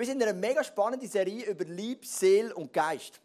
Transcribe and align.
Wir 0.00 0.06
sind 0.06 0.22
in 0.22 0.28
einer 0.28 0.32
mega 0.32 0.64
spannenden 0.64 1.10
Serie 1.10 1.44
über 1.44 1.62
Liebe, 1.66 2.06
Seele 2.06 2.54
und 2.54 2.72
Geist. 2.72 3.20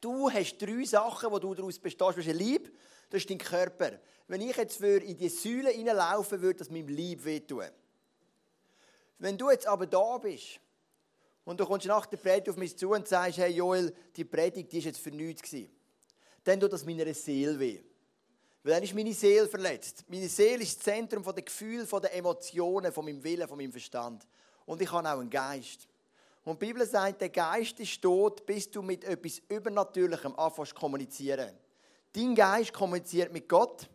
Du 0.00 0.30
hast 0.30 0.56
drei 0.56 0.84
Sachen, 0.86 1.30
die 1.30 1.40
du 1.40 1.54
daraus 1.54 1.78
bestehst. 1.78 2.00
Du 2.00 2.06
hast 2.06 2.26
Liebe, 2.32 2.70
das 3.10 3.20
ist 3.20 3.28
dein 3.28 3.36
Körper. 3.36 4.00
Wenn 4.26 4.40
ich 4.40 4.56
jetzt 4.56 4.80
in 4.80 5.18
die 5.18 5.28
Säule 5.28 5.68
hineinlaufen 5.68 6.40
würde, 6.40 6.60
das 6.60 6.70
meinem 6.70 6.88
Lieb 6.88 7.22
wehtun. 7.26 7.66
Wenn 9.18 9.36
du 9.36 9.50
jetzt 9.50 9.66
aber 9.66 9.86
da 9.86 10.16
bist 10.16 10.60
und 11.44 11.60
du 11.60 11.66
kommst 11.66 11.84
nach 11.84 12.06
der 12.06 12.16
Predigt 12.16 12.48
auf 12.48 12.56
mich 12.56 12.74
zu 12.74 12.88
und 12.88 13.06
sagst, 13.06 13.36
hey 13.36 13.52
Joel, 13.52 13.94
die 14.16 14.24
Predigt 14.24 14.72
die 14.72 14.78
ist 14.78 14.86
jetzt 14.86 14.98
für 14.98 15.10
nichts 15.10 15.54
dann 16.42 16.58
tut 16.58 16.72
das 16.72 16.86
meiner 16.86 17.12
Seele 17.12 17.60
weh. 17.60 17.82
Weil 18.62 18.72
dann 18.72 18.82
ist 18.82 18.94
meine 18.94 19.12
Seele 19.12 19.46
verletzt. 19.46 20.06
Meine 20.08 20.30
Seele 20.30 20.62
ist 20.62 20.78
das 20.78 20.84
Zentrum 20.84 21.22
der 21.22 21.42
Gefühle, 21.42 21.84
der 21.84 22.14
Emotionen, 22.14 22.90
von 22.90 23.04
meinem 23.04 23.22
Willen, 23.22 23.46
von 23.46 23.58
meinem 23.58 23.72
Verstand. 23.72 24.26
Und 24.66 24.80
ich 24.80 24.90
habe 24.90 25.08
auch 25.08 25.18
einen 25.18 25.30
Geist. 25.30 25.88
Und 26.44 26.60
die 26.60 26.66
Bibel 26.66 26.86
sagt, 26.86 27.20
der 27.20 27.28
Geist 27.28 27.78
ist 27.80 28.02
tot, 28.02 28.44
bis 28.44 28.70
du 28.70 28.82
mit 28.82 29.04
etwas 29.04 29.40
Übernatürlichem 29.48 30.34
anfängst 30.36 30.70
zu 30.70 30.76
kommunizieren. 30.76 31.56
Dein 32.12 32.34
Geist 32.34 32.72
kommuniziert 32.72 33.32
mit 33.32 33.48
Gott. 33.48 33.88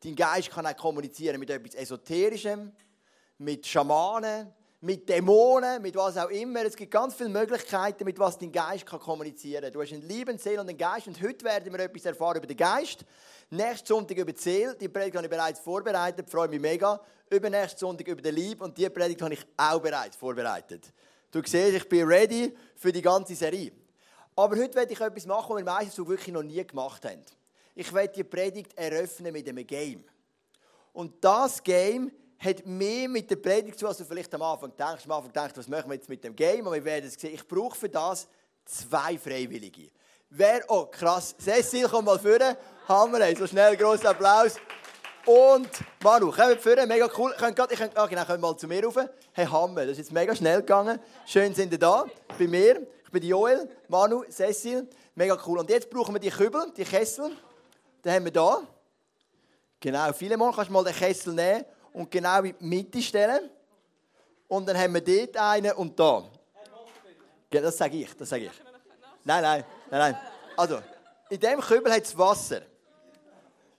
Dein 0.00 0.16
Geist 0.16 0.50
kann 0.50 0.66
auch 0.66 0.76
kommunizieren 0.76 1.38
mit 1.38 1.50
etwas 1.50 1.74
Esoterischem, 1.74 2.72
mit 3.38 3.66
Schamanen, 3.66 4.52
mit 4.80 5.08
Dämonen, 5.08 5.82
mit 5.82 5.96
was 5.96 6.16
auch 6.16 6.30
immer. 6.30 6.64
Es 6.64 6.76
gibt 6.76 6.92
ganz 6.92 7.14
viele 7.14 7.30
Möglichkeiten, 7.30 8.04
mit 8.04 8.18
was 8.18 8.38
dein 8.38 8.52
Geist 8.52 8.86
kann 8.86 9.00
kommunizieren 9.00 9.64
kann. 9.64 9.72
Du 9.72 9.82
hast 9.82 9.92
eine 9.92 10.04
Liebe, 10.04 10.36
Seele 10.38 10.60
und 10.60 10.68
einen 10.68 10.78
Geist. 10.78 11.08
Und 11.08 11.20
heute 11.20 11.44
werden 11.44 11.72
wir 11.72 11.80
etwas 11.80 12.04
erfahren 12.04 12.36
über 12.36 12.46
den 12.46 12.56
Geist. 12.56 13.04
Nächsten 13.50 13.86
Sonntag 13.86 14.16
über 14.18 14.32
die 14.32 14.40
Seele. 14.40 14.76
Die 14.76 14.88
Predigt 14.88 15.16
habe 15.16 15.26
ich 15.26 15.30
bereits 15.30 15.60
vorbereitet. 15.60 16.30
Freue 16.30 16.48
mich 16.48 16.60
mega. 16.60 17.00
Übernächsten 17.28 17.80
Sonntag 17.80 18.06
über 18.06 18.22
den 18.22 18.36
Liebe. 18.36 18.62
Und 18.62 18.78
die 18.78 18.88
Predigt 18.88 19.20
habe 19.20 19.34
ich 19.34 19.44
auch 19.56 19.80
bereits 19.80 20.16
vorbereitet. 20.16 20.92
Du 21.30 21.42
siehst, 21.44 21.74
ich 21.74 21.88
bin 21.88 22.06
ready 22.06 22.56
für 22.76 22.92
die 22.92 23.02
ganze 23.02 23.34
Serie. 23.34 23.72
Aber 24.36 24.56
heute 24.56 24.76
werde 24.76 24.92
ich 24.92 25.00
etwas 25.00 25.26
machen, 25.26 25.56
was 25.56 25.58
wir 25.58 25.64
meistens 25.64 25.96
so 25.96 26.06
wirklich 26.06 26.32
noch 26.32 26.44
nie 26.44 26.64
gemacht 26.64 27.04
haben. 27.04 27.22
Ich 27.74 27.92
werde 27.92 28.12
die 28.14 28.24
Predigt 28.24 28.78
eröffnen 28.78 29.32
mit 29.32 29.48
einem 29.48 29.66
Game. 29.66 30.04
Und 30.92 31.22
das 31.22 31.62
Game 31.62 32.12
hat 32.38 32.64
mehr 32.66 33.08
mit 33.08 33.30
der 33.30 33.36
Predigt 33.36 33.78
zu, 33.78 33.88
als 33.88 33.98
du 33.98 34.04
vielleicht 34.04 34.32
am 34.34 34.42
Anfang 34.42 34.72
denkst. 34.76 35.04
Am 35.06 35.12
Anfang 35.12 35.32
denkst, 35.32 35.56
was 35.56 35.68
machen 35.68 35.90
wir 35.90 35.94
jetzt 35.94 36.08
mit 36.08 36.22
dem 36.22 36.34
Game? 36.34 36.66
Und 36.66 36.72
wir 36.72 36.84
werden 36.84 37.06
es 37.06 37.14
sehen. 37.14 37.34
Ich 37.34 37.46
brauche 37.46 37.76
für 37.76 37.88
das 37.88 38.28
zwei 38.64 39.18
Freiwillige. 39.18 39.90
Wer, 40.30 40.62
oh 40.68 40.86
krass, 40.86 41.34
Cecil, 41.38 41.88
komm 41.88 42.04
mal 42.04 42.18
führen. 42.18 42.56
Hammer, 42.86 43.34
so 43.34 43.46
schnell, 43.46 43.76
grossen 43.76 44.06
Applaus. 44.06 44.56
Und 45.24 45.68
Manu, 46.02 46.30
kommt 46.30 46.60
führen, 46.60 46.88
mega 46.88 47.08
cool. 47.18 47.34
Könnt 47.38 47.56
grad, 47.56 47.72
ich 47.72 47.78
könnt, 47.78 47.96
ah, 47.96 48.06
genau, 48.06 48.24
kommt 48.24 48.40
mal 48.40 48.56
zu 48.56 48.68
mir 48.68 48.84
rauf. 48.84 48.96
Hey, 49.32 49.46
Hammer, 49.46 49.82
das 49.82 49.92
ist 49.92 49.98
jetzt 49.98 50.12
mega 50.12 50.34
schnell 50.34 50.60
gegangen. 50.60 51.00
Schön 51.26 51.54
sind 51.54 51.72
ihr 51.72 51.78
da, 51.78 52.06
bei 52.38 52.46
mir. 52.46 52.86
Ich 53.04 53.10
bin 53.10 53.22
Joel, 53.22 53.68
Manu, 53.88 54.22
Cecil. 54.30 54.88
Mega 55.14 55.36
cool. 55.46 55.58
Und 55.58 55.70
jetzt 55.70 55.90
brauchen 55.90 56.14
wir 56.14 56.20
die 56.20 56.30
Kübel, 56.30 56.72
die 56.76 56.84
Kessel. 56.84 57.30
Den 58.04 58.12
haben 58.12 58.24
wir 58.24 58.32
da. 58.32 58.62
Genau, 59.80 60.12
viele 60.12 60.36
Mal 60.36 60.52
kannst 60.52 60.68
du 60.68 60.72
mal 60.72 60.84
den 60.84 60.94
Kessel 60.94 61.34
nehmen 61.34 61.64
und 61.92 62.10
genau 62.10 62.42
in 62.42 62.54
die 62.58 62.64
Mitte 62.64 63.02
stellen. 63.02 63.50
Und 64.46 64.66
dann 64.66 64.78
haben 64.78 64.94
wir 64.94 65.00
dort 65.00 65.36
einen 65.36 65.72
und 65.72 65.98
da. 65.98 66.24
Ja, 67.52 67.60
das 67.60 67.76
sage 67.76 67.96
ich, 67.98 68.14
das 68.14 68.28
sage 68.28 68.46
ich. 68.46 68.52
Nein, 69.24 69.42
nein, 69.42 69.64
nein, 69.90 70.12
nein. 70.12 70.20
Also, 70.56 70.80
in 71.30 71.38
diesem 71.38 71.60
Kübel 71.60 71.92
hat 71.92 72.02
es 72.02 72.16
Wasser. 72.16 72.62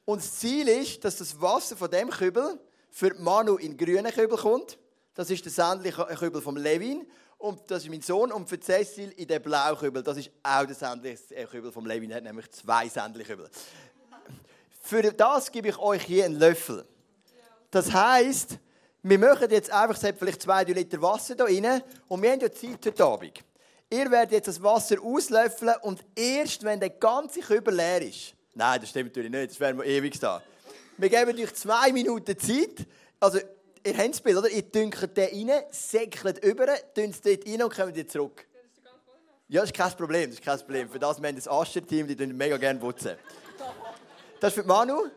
Und 0.05 0.21
das 0.21 0.39
Ziel 0.39 0.67
ist, 0.67 1.03
dass 1.03 1.17
das 1.17 1.39
Wasser 1.39 1.75
von 1.75 1.89
diesem 1.89 2.09
Kübel 2.09 2.59
für 2.89 3.13
Manu 3.15 3.57
in 3.57 3.77
den 3.77 3.77
grünen 3.77 4.11
Kübel 4.11 4.37
kommt. 4.37 4.77
Das 5.13 5.29
ist 5.29 5.45
der 5.45 5.51
sämtliche 5.51 6.03
Kübel 6.03 6.41
vom 6.41 6.57
Levin. 6.57 7.07
Und 7.37 7.69
das 7.69 7.83
ist 7.83 7.89
mein 7.89 8.01
Sohn. 8.01 8.31
Und 8.31 8.49
für 8.49 8.59
Cecil 8.59 9.11
in 9.11 9.27
den 9.27 9.41
blauen 9.41 9.77
Kübel. 9.77 10.01
Das 10.03 10.17
ist 10.17 10.31
auch 10.41 10.65
der 10.65 10.75
sämtliche 10.75 11.45
Kübel 11.45 11.71
vom 11.71 11.85
Levin. 11.85 12.09
Er 12.11 12.17
hat 12.17 12.23
nämlich 12.23 12.49
zwei 12.51 12.87
sämtliche 12.89 13.35
Kübel. 13.35 13.49
Für 14.81 15.03
das 15.13 15.51
gebe 15.51 15.69
ich 15.69 15.77
euch 15.77 16.03
hier 16.03 16.25
einen 16.25 16.39
Löffel. 16.39 16.85
Das 17.71 17.93
heisst, 17.93 18.57
wir 19.03 19.19
machen 19.19 19.49
jetzt 19.51 19.69
einfach 19.71 19.97
vielleicht 20.17 20.41
zwei 20.41 20.63
Liter 20.63 21.01
Wasser 21.01 21.35
da 21.35 21.43
rein 21.45 21.83
und 22.07 22.21
wir 22.21 22.31
haben 22.31 22.39
ja 22.39 22.51
Zeit 22.51 22.85
heute 22.85 23.03
Abend. 23.05 23.43
Ihr 23.91 24.09
werdet 24.09 24.31
jetzt 24.31 24.47
das 24.47 24.61
Wasser 24.61 24.97
auslöffeln 25.01 25.75
und 25.83 26.03
erst, 26.15 26.63
wenn 26.63 26.79
der 26.79 26.89
ganze 26.89 27.41
Kübel 27.41 27.75
leer 27.75 28.01
ist, 28.01 28.33
nein, 28.55 28.81
das 28.81 28.89
stimmt 28.89 29.09
natürlich 29.09 29.31
nicht, 29.31 29.51
das 29.51 29.59
wären 29.59 29.77
wir 29.77 29.85
ewig 29.85 30.19
da. 30.19 30.41
Wir 30.97 31.09
geben 31.09 31.39
euch 31.39 31.53
zwei 31.53 31.91
Minuten 31.91 32.37
Zeit, 32.37 32.87
also 33.19 33.37
ihr 33.37 33.97
habt 33.97 34.09
das 34.09 34.21
Bild, 34.21 34.37
oder? 34.37 34.49
Ihr 34.49 34.63
dünkert 34.63 35.15
den 35.15 35.49
rein, 35.49 35.63
säckelt 35.71 36.43
über, 36.43 36.67
dünnt 36.95 37.15
es 37.15 37.21
dort 37.21 37.47
rein 37.47 37.63
und 37.63 37.73
kommt 37.73 37.95
wieder 37.95 38.07
zurück. 38.07 38.47
Ja, 39.47 39.61
das 39.61 39.69
ist 39.69 39.75
kein 39.75 39.91
Problem, 39.91 40.29
das 40.29 40.39
ist 40.39 40.45
kein 40.45 40.59
Problem. 40.59 40.89
Für 40.89 40.99
das 40.99 41.17
haben 41.17 41.23
wir 41.23 41.33
das 41.33 41.47
Ascher-Team, 41.47 42.07
die 42.07 42.27
mega 42.27 42.57
gerne 42.57 42.79
putzen. 42.79 43.15
Das 44.39 44.53
ist 44.53 44.61
für 44.61 44.67
Manu, 44.67 45.07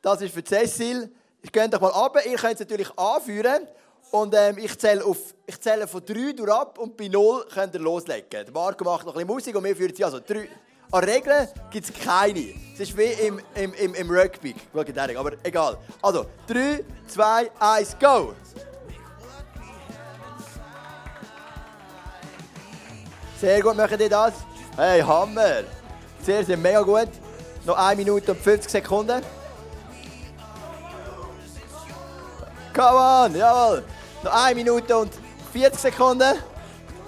das 0.00 0.22
ist 0.22 0.32
für 0.32 0.44
Cecil, 0.44 1.10
ich 1.44 1.52
gehe 1.52 1.68
doch 1.68 1.80
mal 1.80 1.92
ab. 1.92 2.16
Ihr 2.24 2.36
könnt 2.36 2.54
es 2.54 2.60
natürlich 2.60 2.98
anführen. 2.98 3.68
Und 4.10 4.34
ähm, 4.34 4.56
ich, 4.58 4.78
zähle 4.78 5.04
auf, 5.04 5.18
ich 5.46 5.60
zähle 5.60 5.86
von 5.86 6.04
3 6.04 6.32
durch 6.32 6.50
ab 6.50 6.78
und 6.78 6.96
bei 6.96 7.08
0 7.08 7.46
könnt 7.52 7.74
ihr 7.74 7.80
loslegen. 7.80 8.28
Der 8.30 8.50
Marco 8.52 8.82
macht 8.84 9.04
noch 9.04 9.14
ein 9.14 9.26
bisschen 9.26 9.52
Musik 9.52 9.56
und 9.56 9.64
wir 9.64 9.76
führen 9.76 9.94
sie 9.94 10.04
also. 10.04 10.20
Drei. 10.20 10.48
An 10.90 11.04
Regeln 11.04 11.48
gibt 11.70 11.88
es 11.88 12.04
keine. 12.04 12.54
Es 12.72 12.80
ist 12.80 12.96
wie 12.96 13.04
im, 13.26 13.40
im, 13.54 13.74
im, 13.74 13.94
im 13.94 14.10
Rugby. 14.10 14.54
Aber 14.72 15.32
egal. 15.42 15.76
Also, 16.00 16.26
3, 16.46 16.84
2, 17.08 17.50
1, 17.58 17.96
go! 17.98 18.34
Sehr 23.40 23.60
gut, 23.60 23.76
machen 23.76 23.98
die 23.98 24.08
das. 24.08 24.34
Hey, 24.76 25.00
Hammer! 25.00 25.64
Sehr, 26.22 26.44
sehr 26.44 26.56
mega 26.56 26.82
gut. 26.82 27.08
Noch 27.66 27.76
1 27.76 27.98
Minute 27.98 28.32
und 28.32 28.40
50 28.40 28.70
Sekunden. 28.70 29.20
Come 32.74 32.98
on, 32.98 33.36
jawohl. 33.36 33.84
Noch 34.24 34.32
1 34.32 34.56
Minute 34.56 34.96
und 34.96 35.12
40 35.52 35.80
Sekunden. 35.80 36.34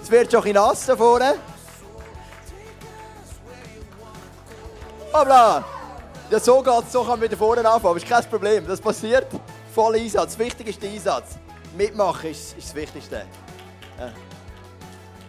Es 0.00 0.08
wird 0.08 0.30
schon 0.30 0.44
ein 0.44 0.52
nass 0.52 0.86
da 0.86 0.96
vorne. 0.96 1.34
Hoppla! 5.12 5.64
Ja, 6.30 6.38
so 6.38 6.62
geht's, 6.62 6.92
so 6.92 7.00
kann 7.00 7.18
man 7.18 7.22
wieder 7.22 7.36
vorne 7.36 7.60
anfangen. 7.60 7.84
Aber 7.84 7.96
ist 7.96 8.08
kein 8.08 8.24
Problem, 8.30 8.64
das 8.66 8.80
passiert. 8.80 9.26
Voller 9.74 9.98
Einsatz. 9.98 10.38
Wichtig 10.38 10.68
ist 10.68 10.80
der 10.80 10.90
Einsatz. 10.90 11.36
Mitmachen 11.76 12.30
ist, 12.30 12.56
ist 12.56 12.68
das 12.68 12.74
Wichtigste. 12.74 13.26
Ja. 13.98 14.12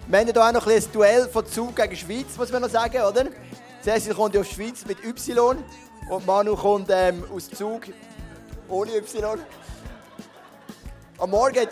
Wir 0.07 0.19
haben 0.19 0.27
hier 0.27 0.47
auch 0.47 0.51
noch 0.51 0.67
ein, 0.67 0.73
ein 0.73 0.91
Duell 0.93 1.27
von 1.29 1.45
Zug 1.47 1.75
gegen 1.75 1.95
Schweiz, 1.95 2.37
muss 2.37 2.51
man 2.51 2.61
noch 2.61 2.69
sagen, 2.69 3.01
oder? 3.01 3.25
Cecil 3.83 4.13
kommt 4.13 4.35
ja 4.35 4.41
aus 4.41 4.49
Schweiz 4.49 4.85
mit 4.85 5.03
Y 5.03 5.57
und 6.09 6.25
Manu 6.25 6.55
kommt 6.55 6.89
ähm, 6.91 7.23
aus 7.35 7.49
Zug 7.49 7.87
ohne 8.69 8.95
Y. 8.97 9.39
Am 11.19 11.31
Morgen. 11.31 11.67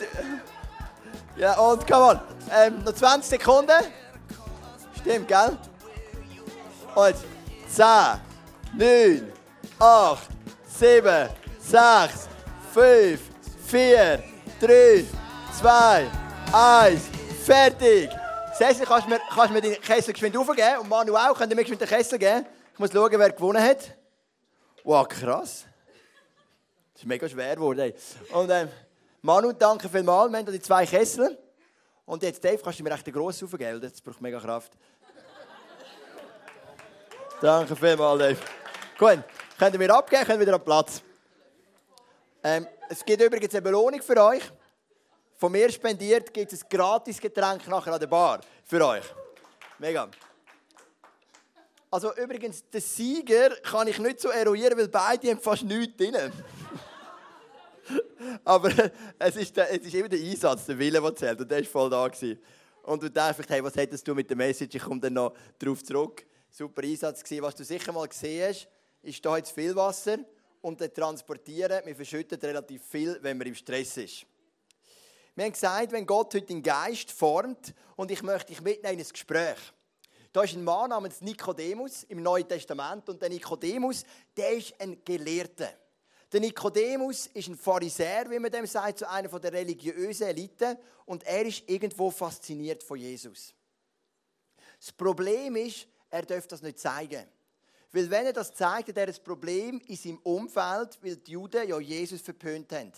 Ja, 1.37 1.53
und 1.59 1.85
come 1.85 2.03
on. 2.03 2.19
Ähm, 2.51 2.83
noch 2.83 2.93
20 2.93 3.39
Sekunden. 3.39 3.71
Stimmt, 4.99 5.27
gell? 5.27 5.57
Und 6.95 7.15
10, 7.69 7.85
9, 8.75 9.31
8, 9.77 10.29
7, 10.67 11.29
6, 11.59 12.27
5, 12.73 13.21
4, 13.67 14.23
3, 14.61 15.05
2, 15.59 16.07
1. 16.51 17.01
Fertig. 17.45 18.09
Cecil, 18.57 18.85
kannst 18.85 19.05
du 19.05 19.09
mir, 19.11 19.19
kannst 19.31 19.53
mir 19.53 19.61
den 19.61 19.79
Kessel 19.79 20.13
geschwind 20.13 20.35
aufgeben? 20.37 20.79
Und 20.79 20.89
Manu 20.89 21.15
auch. 21.15 21.37
Könnt 21.37 21.51
ihr 21.51 21.55
mir 21.55 21.63
geschwind 21.63 21.81
den 21.81 21.89
Kessel 21.89 22.17
geben? 22.17 22.47
Ich 22.73 22.79
muss 22.79 22.91
schauen, 22.91 23.11
wer 23.11 23.29
gewonnen 23.29 23.61
hat. 23.61 23.95
Wow, 24.83 25.07
krass. 25.07 25.65
Das 26.93 27.03
ist 27.03 27.05
mega 27.05 27.29
schwer 27.29 27.55
geworden. 27.55 27.93
Und 28.31 28.49
ähm, 28.49 28.69
Manu, 29.25 29.53
danke 29.53 29.89
vielmals. 29.89 30.31
Wir 30.31 30.37
haben 30.37 30.51
die 30.51 30.61
zwei 30.61 30.85
Kessel. 30.85 31.35
Und 32.05 32.21
jetzt, 32.21 32.43
Dave, 32.43 32.59
kannst 32.59 32.77
du 32.77 32.83
mir 32.83 32.91
echt 32.91 33.07
den 33.07 33.11
grossen 33.11 33.45
aufgeben? 33.45 33.81
Das 33.81 33.99
braucht 33.99 34.21
mega 34.21 34.39
Kraft. 34.39 34.73
danke 37.41 37.75
vielmals, 37.75 38.19
Dave. 38.19 38.37
Gut, 38.99 39.23
könnt 39.57 39.73
ihr 39.73 39.79
mir 39.79 39.95
abgeben, 39.95 40.25
könnt 40.25 40.39
wieder 40.39 40.53
an 40.53 40.63
Platz. 40.63 41.01
Ähm, 42.43 42.67
es 42.87 43.03
gibt 43.03 43.19
übrigens 43.19 43.51
eine 43.55 43.63
Belohnung 43.63 43.99
für 44.03 44.23
euch. 44.23 44.43
Von 45.37 45.53
mir 45.53 45.71
spendiert 45.71 46.31
gibt 46.31 46.53
es 46.53 46.61
ein 46.61 46.69
gratis 46.69 47.19
Getränk 47.19 47.67
nachher 47.67 47.93
an 47.93 47.99
der 47.99 48.05
Bar 48.05 48.41
für 48.63 48.85
euch. 48.85 49.05
Mega. 49.79 50.07
Also 51.89 52.15
übrigens, 52.15 52.69
den 52.69 52.81
Sieger 52.81 53.55
kann 53.63 53.87
ich 53.87 53.97
nicht 53.97 54.19
so 54.19 54.29
eruieren, 54.29 54.77
weil 54.77 54.87
beide 54.87 55.31
haben 55.31 55.39
fast 55.39 55.63
nichts 55.63 55.97
drin. 55.97 56.31
Aber 58.43 58.71
es 59.19 59.35
ist, 59.35 59.55
der, 59.57 59.71
es 59.71 59.85
ist 59.85 59.93
immer 59.93 60.09
der 60.09 60.19
Einsatz, 60.19 60.65
der 60.65 60.77
Wille, 60.77 61.01
der 61.01 61.15
zählt. 61.15 61.41
Und 61.41 61.49
der 61.49 61.59
war 61.59 61.65
voll 61.65 61.89
da. 61.89 62.07
Gewesen. 62.07 62.39
Und 62.83 63.01
du 63.01 63.09
denkst, 63.09 63.39
hey, 63.47 63.63
was 63.63 63.75
hättest 63.75 64.07
du 64.07 64.13
mit 64.13 64.29
der 64.29 64.37
Message? 64.37 64.75
Ich 64.75 64.83
komme 64.83 64.99
dann 64.99 65.13
noch 65.13 65.33
darauf 65.59 65.83
zurück. 65.83 66.25
Super 66.49 66.83
Einsatz 66.83 67.23
gewesen. 67.23 67.43
Was 67.43 67.55
du 67.55 67.63
sicher 67.63 67.91
mal 67.91 68.07
gesehen 68.07 68.47
hast, 68.49 68.67
ist 69.01 69.25
da 69.25 69.37
jetzt 69.37 69.51
viel 69.51 69.75
Wasser 69.75 70.17
und 70.61 70.81
das 70.81 70.93
Transportieren, 70.93 71.85
wir 71.85 71.95
verschütten 71.95 72.39
relativ 72.39 72.83
viel, 72.85 73.19
wenn 73.21 73.37
man 73.37 73.47
im 73.47 73.55
Stress 73.55 73.97
ist. 73.97 74.25
Wir 75.35 75.45
haben 75.45 75.51
gesagt, 75.51 75.91
wenn 75.91 76.05
Gott 76.05 76.33
heute 76.33 76.45
den 76.45 76.63
Geist 76.63 77.11
formt 77.11 77.73
und 77.95 78.09
ich 78.09 78.23
möchte 78.23 78.47
dich 78.47 78.61
mitnehmen 78.61 78.99
in 78.99 79.05
ein 79.05 79.11
Gespräch. 79.11 79.57
Da 80.31 80.43
ist 80.43 80.55
ein 80.55 80.63
Mann 80.63 80.89
namens 80.89 81.21
Nikodemus 81.21 82.03
im 82.03 82.23
Neuen 82.23 82.47
Testament 82.47 83.07
und 83.09 83.21
der 83.21 83.29
Nikodemus, 83.29 84.05
der 84.35 84.53
ist 84.53 84.73
ein 84.79 84.97
Gelehrter. 85.05 85.69
Der 86.31 86.39
Nikodemus 86.39 87.27
ist 87.27 87.47
ein 87.47 87.57
Pharisäer, 87.57 88.29
wie 88.29 88.39
man 88.39 88.51
dem 88.51 88.65
sagt, 88.65 88.99
zu 88.99 89.09
einer 89.09 89.39
der 89.39 89.53
religiösen 89.53 90.27
Eliten 90.27 90.77
und 91.05 91.23
er 91.23 91.45
ist 91.45 91.63
irgendwo 91.67 92.09
fasziniert 92.11 92.83
von 92.83 92.97
Jesus. 92.97 93.53
Das 94.79 94.91
Problem 94.91 95.55
ist, 95.55 95.87
er 96.09 96.23
darf 96.23 96.47
das 96.47 96.61
nicht 96.61 96.79
zeigen. 96.79 97.25
Weil 97.91 98.09
wenn 98.09 98.25
er 98.25 98.33
das 98.33 98.53
zeigt, 98.53 98.89
hat 98.89 98.97
er 98.97 99.07
ein 99.07 99.23
Problem 99.23 99.79
in 99.87 99.95
seinem 99.95 100.17
Umfeld, 100.19 100.97
weil 101.01 101.15
die 101.15 101.31
Juden 101.31 101.67
ja 101.67 101.79
Jesus 101.79 102.21
verpönt 102.21 102.71
haben. 102.73 102.91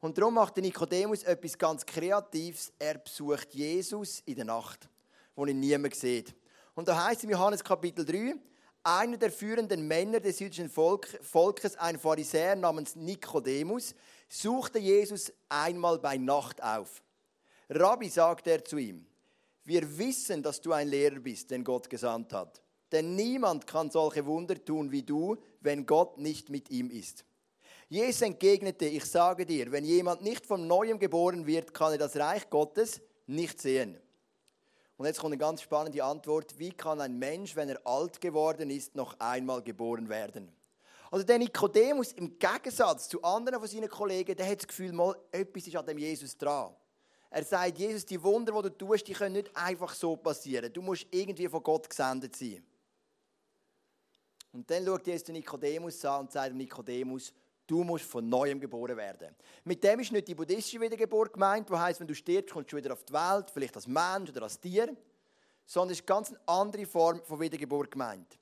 Und 0.00 0.16
darum 0.16 0.34
macht 0.34 0.56
der 0.56 0.62
Nikodemus 0.62 1.22
etwas 1.22 1.58
ganz 1.58 1.84
Kreatives. 1.84 2.72
Er 2.78 2.98
besucht 2.98 3.54
Jesus 3.54 4.22
in 4.26 4.36
der 4.36 4.44
Nacht, 4.44 4.88
wo 5.34 5.44
ihn 5.46 5.60
niemand 5.60 5.94
sieht. 5.94 6.34
Und 6.74 6.88
da 6.88 7.04
heißt 7.04 7.18
es 7.18 7.24
in 7.24 7.30
Johannes 7.30 7.62
Kapitel 7.62 8.04
3, 8.04 8.34
einer 8.84 9.16
der 9.16 9.32
führenden 9.32 9.88
Männer 9.88 10.20
des 10.20 10.38
jüdischen 10.38 10.70
Volkes, 10.70 11.76
ein 11.76 11.98
Pharisäer 11.98 12.54
namens 12.54 12.94
Nikodemus, 12.94 13.94
suchte 14.28 14.78
Jesus 14.78 15.32
einmal 15.48 15.98
bei 15.98 16.18
Nacht 16.18 16.62
auf. 16.62 17.02
Rabbi, 17.70 18.08
sagte 18.10 18.50
er 18.50 18.64
zu 18.64 18.76
ihm, 18.76 19.06
wir 19.64 19.98
wissen, 19.98 20.42
dass 20.42 20.60
du 20.60 20.72
ein 20.72 20.88
Lehrer 20.88 21.20
bist, 21.20 21.50
den 21.50 21.64
Gott 21.64 21.88
gesandt 21.88 22.34
hat. 22.34 22.60
Denn 22.92 23.16
niemand 23.16 23.66
kann 23.66 23.90
solche 23.90 24.26
Wunder 24.26 24.62
tun 24.62 24.92
wie 24.92 25.02
du, 25.02 25.36
wenn 25.60 25.86
Gott 25.86 26.18
nicht 26.18 26.50
mit 26.50 26.70
ihm 26.70 26.90
ist. 26.90 27.24
Jesus 27.88 28.22
entgegnete, 28.22 28.86
ich 28.86 29.04
sage 29.06 29.46
dir, 29.46 29.72
wenn 29.72 29.84
jemand 29.84 30.22
nicht 30.22 30.44
vom 30.44 30.66
Neuem 30.66 30.98
geboren 30.98 31.46
wird, 31.46 31.72
kann 31.72 31.92
er 31.92 31.98
das 31.98 32.16
Reich 32.16 32.48
Gottes 32.50 33.00
nicht 33.26 33.60
sehen. 33.60 33.98
Und 34.96 35.06
jetzt 35.06 35.18
kommt 35.18 35.32
eine 35.32 35.38
ganz 35.38 35.62
spannende 35.62 36.02
Antwort. 36.04 36.58
Wie 36.58 36.70
kann 36.70 37.00
ein 37.00 37.18
Mensch, 37.18 37.56
wenn 37.56 37.68
er 37.68 37.84
alt 37.84 38.20
geworden 38.20 38.70
ist, 38.70 38.94
noch 38.94 39.18
einmal 39.18 39.62
geboren 39.62 40.08
werden? 40.08 40.52
Also 41.10 41.24
der 41.24 41.38
Nikodemus 41.38 42.12
im 42.12 42.38
Gegensatz 42.38 43.08
zu 43.08 43.22
anderen 43.22 43.58
von 43.58 43.68
seinen 43.68 43.88
Kollegen, 43.88 44.36
der 44.36 44.48
hat 44.48 44.58
das 44.58 44.68
Gefühl, 44.68 44.92
mal, 44.92 45.16
etwas 45.30 45.66
ist 45.66 45.76
an 45.76 45.86
dem 45.86 45.98
Jesus 45.98 46.36
dran. 46.36 46.74
Er 47.30 47.44
sagt, 47.44 47.78
Jesus, 47.78 48.06
die 48.06 48.22
Wunder, 48.22 48.52
die 48.52 48.70
du 48.70 48.86
tust, 48.86 49.06
die 49.08 49.12
können 49.12 49.34
nicht 49.34 49.56
einfach 49.56 49.92
so 49.94 50.16
passieren. 50.16 50.72
Du 50.72 50.82
musst 50.82 51.06
irgendwie 51.10 51.48
von 51.48 51.62
Gott 51.62 51.90
gesendet 51.90 52.36
sein. 52.36 52.64
Und 54.52 54.70
dann 54.70 54.84
schaut 54.84 55.04
Jesus 55.06 55.24
den 55.24 55.34
Nikodemus 55.34 56.04
an 56.04 56.20
und 56.20 56.32
sagt 56.32 56.54
Nikodemus, 56.54 57.32
du 57.66 57.84
musst 57.84 58.04
von 58.04 58.28
Neuem 58.28 58.60
geboren 58.60 58.96
werden. 58.96 59.34
Mit 59.64 59.82
dem 59.82 60.00
ist 60.00 60.12
nicht 60.12 60.28
die 60.28 60.34
buddhistische 60.34 60.80
Wiedergeburt 60.80 61.32
gemeint, 61.32 61.70
wo 61.70 61.78
heißt, 61.78 62.00
wenn 62.00 62.06
du 62.06 62.14
stirbst, 62.14 62.52
kommst 62.52 62.72
du 62.72 62.76
wieder 62.76 62.92
auf 62.92 63.04
die 63.04 63.12
Welt, 63.12 63.50
vielleicht 63.50 63.76
als 63.76 63.86
Mensch 63.86 64.30
oder 64.30 64.42
als 64.42 64.60
Tier, 64.60 64.94
sondern 65.66 65.92
es 65.92 66.00
ist 66.00 66.10
eine 66.10 66.16
ganz 66.16 66.34
andere 66.46 66.86
Form 66.86 67.22
von 67.24 67.40
Wiedergeburt 67.40 67.90
gemeint. 67.90 68.38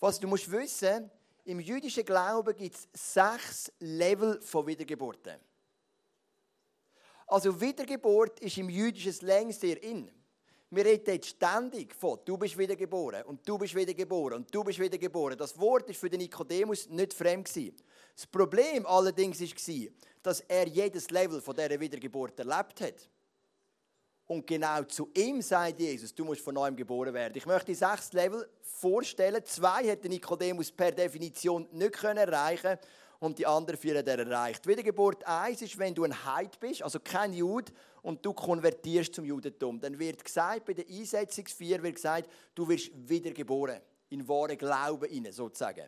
Was 0.00 0.18
du 0.18 0.26
musst 0.26 0.50
wissen, 0.50 1.10
im 1.44 1.60
jüdischen 1.60 2.04
Glauben 2.04 2.56
gibt 2.56 2.76
es 2.76 2.88
sechs 2.92 3.72
Level 3.80 4.40
von 4.40 4.66
Wiedergeburten. 4.66 5.36
Also 7.26 7.60
Wiedergeburt 7.60 8.40
ist 8.40 8.58
im 8.58 8.68
jüdischen 8.68 9.12
Slang 9.12 9.52
sehr 9.52 9.82
in. 9.82 10.10
Wir 10.70 10.86
reden 10.86 11.14
jetzt 11.14 11.28
ständig 11.28 11.94
von, 11.94 12.18
du 12.24 12.38
bist 12.38 12.56
wiedergeboren 12.56 13.24
und 13.24 13.46
du 13.46 13.58
bist 13.58 13.74
wiedergeboren 13.74 14.38
und 14.38 14.54
du 14.54 14.64
bist 14.64 14.78
wiedergeboren. 14.78 15.36
Das 15.36 15.58
Wort 15.58 15.90
ist 15.90 16.00
für 16.00 16.08
den 16.08 16.20
Nikodemus 16.20 16.88
nicht 16.88 17.12
fremd 17.12 17.46
gewesen. 17.46 17.76
Das 18.14 18.26
Problem 18.26 18.86
allerdings 18.86 19.40
war, 19.40 19.90
dass 20.22 20.40
er 20.40 20.68
jedes 20.68 21.10
Level 21.10 21.40
von 21.40 21.54
dieser 21.54 21.80
Wiedergeburt 21.80 22.38
erlebt 22.38 22.80
hat. 22.80 23.08
Und 24.26 24.46
genau 24.46 24.82
zu 24.84 25.10
ihm 25.14 25.42
sagt 25.42 25.80
Jesus, 25.80 26.14
du 26.14 26.24
musst 26.24 26.40
von 26.40 26.54
neuem 26.54 26.76
geboren 26.76 27.12
werden. 27.12 27.34
Ich 27.36 27.44
möchte 27.44 27.66
die 27.66 27.74
sechs 27.74 28.12
Level 28.12 28.48
vorstellen. 28.62 29.44
Zwei 29.44 29.88
hätte 29.88 30.08
Nikodemus 30.08 30.70
per 30.70 30.92
Definition 30.92 31.68
nicht 31.72 32.02
erreichen 32.02 32.62
können 32.62 32.78
und 33.22 33.38
die 33.38 33.46
anderen 33.46 33.78
vier 33.78 33.98
hat 33.98 34.08
er 34.08 34.18
erreicht. 34.18 34.66
Wiedergeburt 34.66 35.24
1 35.24 35.62
ist, 35.62 35.78
wenn 35.78 35.94
du 35.94 36.02
ein 36.02 36.24
Heid 36.24 36.58
bist, 36.58 36.82
also 36.82 36.98
kein 36.98 37.32
Jude, 37.32 37.72
und 38.02 38.24
du 38.26 38.32
konvertierst 38.32 39.14
zum 39.14 39.24
Judentum. 39.24 39.78
Dann 39.78 39.96
wird 39.96 40.24
gesagt, 40.24 40.64
bei 40.64 40.72
der 40.72 40.88
Einsetzungsvier 40.88 41.80
wird 41.82 41.94
gesagt, 41.94 42.28
du 42.52 42.68
wirst 42.68 42.90
wiedergeboren, 42.94 43.80
in 44.08 44.26
wahren 44.26 44.58
Glauben 44.58 45.30
sozusagen. 45.30 45.86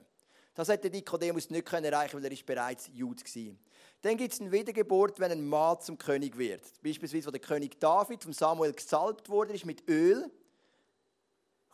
Das 0.54 0.68
hätte 0.68 0.88
Nikodemus 0.88 1.50
nicht 1.50 1.72
erreichen 1.72 2.22
weil 2.22 2.32
er 2.32 2.38
bereits 2.46 2.88
Jude 2.92 3.22
war. 3.22 3.56
Dann 4.02 4.16
gibt 4.16 4.34
es 4.34 4.40
eine 4.40 4.52
Wiedergeburt, 4.52 5.18
wenn 5.18 5.32
ein 5.32 5.46
Mann 5.46 5.80
zum 5.80 5.98
König 5.98 6.36
wird. 6.38 6.62
Beispielsweise, 6.82 7.26
wo 7.26 7.30
der 7.30 7.40
König 7.40 7.80
David 7.80 8.22
von 8.22 8.32
Samuel 8.32 8.72
gesalbt 8.72 9.28
wurde, 9.28 9.54
ist 9.54 9.66
mit 9.66 9.88
Öl 9.88 10.30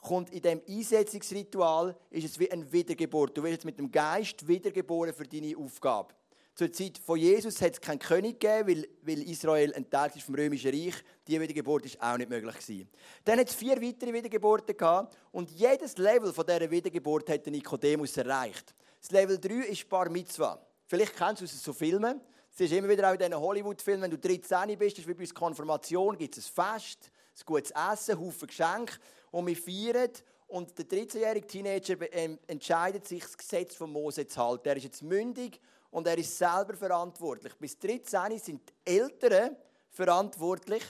kommt 0.00 0.30
in 0.30 0.40
dem 0.40 0.62
Einsetzungsritual, 0.66 1.94
ist 2.10 2.24
es 2.24 2.38
wie 2.38 2.50
eine 2.50 2.70
Wiedergeburt. 2.72 3.36
Du 3.36 3.42
wirst 3.42 3.52
jetzt 3.52 3.64
mit 3.64 3.78
dem 3.78 3.90
Geist 3.90 4.46
wiedergeboren 4.46 5.12
für 5.12 5.24
deine 5.24 5.56
Aufgabe. 5.56 6.14
Zur 6.60 6.70
Zeit 6.70 6.98
von 6.98 7.18
Jesus 7.18 7.62
hat 7.62 7.72
es 7.72 7.80
keinen 7.80 7.98
König 7.98 8.38
gegeben, 8.38 8.68
weil, 8.68 8.88
weil 9.00 9.22
Israel 9.22 9.72
ein 9.72 9.88
Teil 9.88 10.10
ist 10.14 10.24
vom 10.24 10.34
Römischen 10.34 10.70
Reich. 10.70 10.92
Diese 11.26 11.40
Wiedergeburt 11.40 11.98
war 11.98 12.12
auch 12.12 12.18
nicht 12.18 12.28
möglich. 12.28 12.54
Gewesen. 12.54 12.86
Dann 13.24 13.38
hat 13.38 13.48
es 13.48 13.54
vier 13.54 13.80
weitere 13.80 14.12
Wiedergeburten 14.12 14.76
gehabt 14.76 15.16
und 15.32 15.50
jedes 15.52 15.96
Level 15.96 16.34
von 16.34 16.44
dieser 16.44 16.70
Wiedergeburt 16.70 17.30
hat 17.30 17.46
Nikodemus 17.46 18.14
erreicht. 18.18 18.74
Das 19.00 19.10
Level 19.10 19.40
3 19.40 19.68
ist 19.70 19.88
Bar 19.88 20.10
Mitzvah. 20.10 20.60
Vielleicht 20.86 21.16
kennst 21.16 21.40
du 21.40 21.46
es 21.46 21.54
aus 21.54 21.62
so 21.62 21.72
Filmen. 21.72 22.20
Es 22.52 22.60
ist 22.60 22.72
immer 22.74 22.90
wieder 22.90 23.08
auch 23.08 23.14
in 23.14 23.20
diesen 23.20 23.40
Hollywood-Filmen, 23.40 24.02
wenn 24.02 24.10
du 24.10 24.18
13 24.18 24.76
bist, 24.76 24.98
das 24.98 25.04
ist 25.04 25.08
wie 25.08 25.14
bei 25.14 25.20
uns 25.22 25.32
Konfirmation, 25.32 26.18
gibt 26.18 26.36
es 26.36 26.46
ein 26.46 26.74
Fest, 26.74 27.10
ein 27.38 27.42
gutes 27.46 27.70
Essen, 27.70 28.20
Haufen 28.20 28.48
Geschenke 28.48 28.98
und 29.30 29.46
wir 29.46 29.56
feiern. 29.56 30.10
Und 30.48 30.76
der 30.76 30.84
13-jährige 30.84 31.46
Teenager 31.46 31.96
ähm, 32.12 32.38
entscheidet 32.46 33.08
sich, 33.08 33.22
das 33.22 33.38
Gesetz 33.38 33.76
von 33.76 33.90
Mose 33.90 34.26
zu 34.26 34.44
halten. 34.44 34.68
Er 34.68 34.76
ist 34.76 34.84
jetzt 34.84 35.02
mündig 35.02 35.58
und 35.90 36.06
er 36.06 36.18
ist 36.18 36.36
selber 36.36 36.74
verantwortlich. 36.74 37.54
Bis 37.56 37.78
13 37.78 38.38
sind 38.38 38.60
die 38.68 38.92
Eltern 38.96 39.56
verantwortlich 39.90 40.82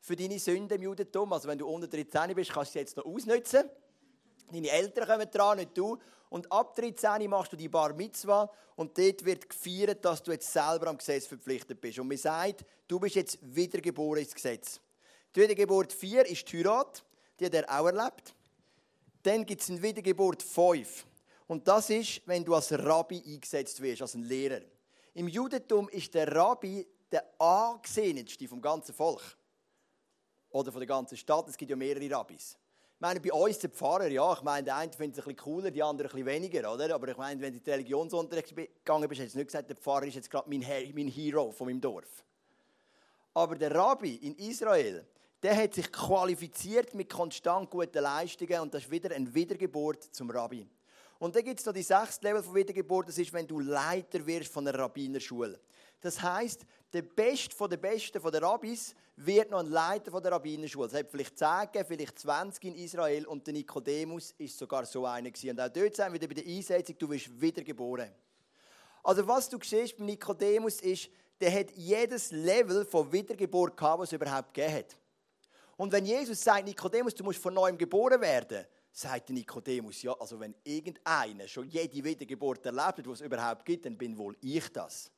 für 0.00 0.16
deine 0.16 0.38
Sünden 0.38 0.76
im 0.76 0.82
Judentum. 0.82 1.32
Also 1.32 1.48
wenn 1.48 1.58
du 1.58 1.66
unter 1.66 1.88
13 1.88 2.34
bist, 2.34 2.52
kannst 2.52 2.70
du 2.70 2.72
sie 2.74 2.78
jetzt 2.78 2.96
noch 2.96 3.04
ausnutzen. 3.04 3.68
Deine 4.50 4.70
Eltern 4.70 5.06
kommen 5.06 5.30
dran, 5.30 5.58
nicht 5.58 5.76
du. 5.76 5.98
Und 6.30 6.50
ab 6.52 6.74
13 6.74 7.28
machst 7.28 7.52
du 7.52 7.56
die 7.56 7.68
Bar 7.68 7.94
Mitzwa 7.94 8.50
und 8.76 8.96
dort 8.96 9.24
wird 9.24 9.48
gefeiert, 9.48 10.04
dass 10.04 10.22
du 10.22 10.30
jetzt 10.30 10.52
selber 10.52 10.88
am 10.88 10.98
Gesetz 10.98 11.26
verpflichtet 11.26 11.80
bist. 11.80 11.98
Und 11.98 12.08
man 12.08 12.16
sagt, 12.16 12.64
du 12.86 13.00
bist 13.00 13.16
jetzt 13.16 13.38
wiedergeboren 13.42 14.22
ins 14.22 14.34
Gesetz. 14.34 14.80
Die 15.34 15.40
Wiedergeburt 15.40 15.92
4 15.92 16.26
ist 16.26 16.50
die 16.52 16.58
Heirat 16.58 17.02
die 17.38 17.46
hat 17.46 17.54
er 17.54 17.68
auch 17.68 17.86
erlebt. 17.86 18.34
Dann 19.22 19.44
gibt 19.44 19.62
es 19.62 19.70
eine 19.70 19.82
Wiedergeburt 19.82 20.42
5. 20.42 21.04
Und 21.48 21.66
das 21.66 21.90
ist, 21.90 22.22
wenn 22.26 22.44
du 22.44 22.54
als 22.54 22.70
Rabbi 22.72 23.22
eingesetzt 23.26 23.80
wirst, 23.80 24.02
als 24.02 24.14
ein 24.14 24.22
Lehrer. 24.22 24.60
Im 25.14 25.26
Judentum 25.26 25.88
ist 25.88 26.14
der 26.14 26.32
Rabbi 26.32 26.86
der 27.10 27.24
angesehenste 27.40 28.46
vom 28.46 28.60
ganzen 28.60 28.94
Volk. 28.94 29.36
Oder 30.50 30.70
von 30.70 30.80
der 30.80 30.86
ganzen 30.86 31.16
Stadt. 31.16 31.48
Es 31.48 31.56
gibt 31.56 31.70
ja 31.70 31.76
mehrere 31.76 32.10
Rabbis. 32.14 32.56
Ich 32.94 33.00
meine, 33.00 33.20
bei 33.20 33.32
uns 33.32 33.58
der 33.60 33.70
Pfarrer, 33.70 34.08
ja, 34.08 34.32
ich 34.32 34.42
meine, 34.42 34.64
der 34.64 34.76
eine 34.76 34.92
findet 34.92 35.18
es 35.18 35.24
ein 35.24 35.34
bisschen 35.34 35.44
cooler, 35.44 35.70
die 35.70 35.82
anderen 35.82 36.10
ein 36.10 36.14
bisschen 36.14 36.26
weniger, 36.26 36.72
oder? 36.72 36.94
Aber 36.94 37.08
ich 37.08 37.16
meine, 37.16 37.40
wenn 37.40 37.52
du 37.52 37.58
in 37.58 37.64
die 37.64 37.70
Religionsunterricht 37.70 38.54
gegangen 38.54 39.08
bist, 39.08 39.20
hast 39.20 39.34
du 39.34 39.38
nicht 39.38 39.46
gesagt, 39.46 39.70
der 39.70 39.76
Pfarrer 39.76 40.06
ist 40.06 40.16
jetzt 40.16 40.30
gerade 40.30 40.50
mein, 40.50 40.60
mein 40.94 41.08
Hero 41.08 41.50
von 41.52 41.68
meinem 41.68 41.80
Dorf. 41.80 42.24
Aber 43.32 43.56
der 43.56 43.74
Rabbi 43.74 44.16
in 44.16 44.34
Israel, 44.34 45.06
der 45.42 45.56
hat 45.56 45.74
sich 45.74 45.90
qualifiziert 45.92 46.94
mit 46.94 47.08
konstant 47.08 47.70
guten 47.70 48.02
Leistungen 48.02 48.60
und 48.60 48.74
das 48.74 48.82
ist 48.82 48.90
wieder 48.90 49.14
eine 49.14 49.32
Wiedergeburt 49.32 50.02
zum 50.14 50.30
Rabbi. 50.30 50.66
Und 51.18 51.34
dann 51.34 51.44
gibt 51.44 51.58
es 51.58 51.66
noch 51.66 51.72
die 51.72 51.82
sechste 51.82 52.26
Level 52.26 52.42
von 52.42 52.54
Wiedergeburt, 52.54 53.08
das 53.08 53.18
ist, 53.18 53.32
wenn 53.32 53.46
du 53.46 53.58
Leiter 53.58 54.24
wirst 54.24 54.52
von 54.52 54.66
einer 54.66 54.78
Rabbinerschule. 54.78 55.58
Das 56.00 56.22
heißt, 56.22 56.64
der 56.92 57.02
Beste 57.02 57.54
von 57.54 57.68
der 57.68 57.76
Besten 57.76 58.20
von 58.20 58.30
der 58.30 58.42
Rabbis 58.42 58.94
wird 59.16 59.50
noch 59.50 59.58
ein 59.58 59.66
Leiter 59.66 60.12
von 60.12 60.22
der 60.22 60.32
Rabbinerschule. 60.32 60.86
Es 60.86 60.94
hat 60.94 61.10
vielleicht 61.10 61.36
10, 61.36 61.84
vielleicht 61.86 62.18
20 62.18 62.64
in 62.64 62.74
Israel 62.76 63.26
und 63.26 63.44
der 63.46 63.54
Nikodemus 63.54 64.32
ist 64.38 64.56
sogar 64.56 64.86
so 64.86 65.04
einer 65.04 65.30
gewesen. 65.30 65.50
Und 65.50 65.60
auch 65.60 65.68
dort 65.68 65.96
sind 65.96 66.06
wir 66.06 66.14
wieder 66.14 66.28
bei 66.28 66.34
der 66.34 66.46
Einsetzung, 66.46 66.96
du 66.98 67.10
wirst 67.10 67.40
wiedergeboren. 67.40 68.12
Also 69.02 69.26
was 69.26 69.48
du 69.48 69.58
siehst 69.62 69.96
beim 69.96 70.06
Nikodemus 70.06 70.80
ist, 70.80 71.10
der 71.40 71.52
hat 71.52 71.70
jedes 71.72 72.30
Level 72.30 72.84
von 72.84 73.10
Wiedergeburt 73.12 73.76
gehabt, 73.76 74.00
was 74.00 74.08
es 74.10 74.12
überhaupt 74.12 74.54
gegeben 74.54 74.74
hat. 74.76 74.96
Und 75.76 75.92
wenn 75.92 76.04
Jesus 76.04 76.42
sagt, 76.42 76.64
Nikodemus, 76.64 77.14
du 77.14 77.24
musst 77.24 77.40
von 77.40 77.54
neuem 77.54 77.78
geboren 77.78 78.20
werden, 78.20 78.66
sagt 78.98 79.30
Nikodemus, 79.30 80.02
ja, 80.02 80.12
also 80.18 80.40
wenn 80.40 80.54
irgendeiner 80.64 81.46
schon 81.46 81.68
jede 81.68 82.02
Wiedergeburt 82.02 82.66
erlebt 82.66 82.98
hat, 82.98 83.06
was 83.06 83.20
es 83.20 83.26
überhaupt 83.26 83.64
gibt, 83.64 83.86
dann 83.86 83.96
bin 83.96 84.18
wohl 84.18 84.36
ich 84.40 84.68
das. 84.72 85.12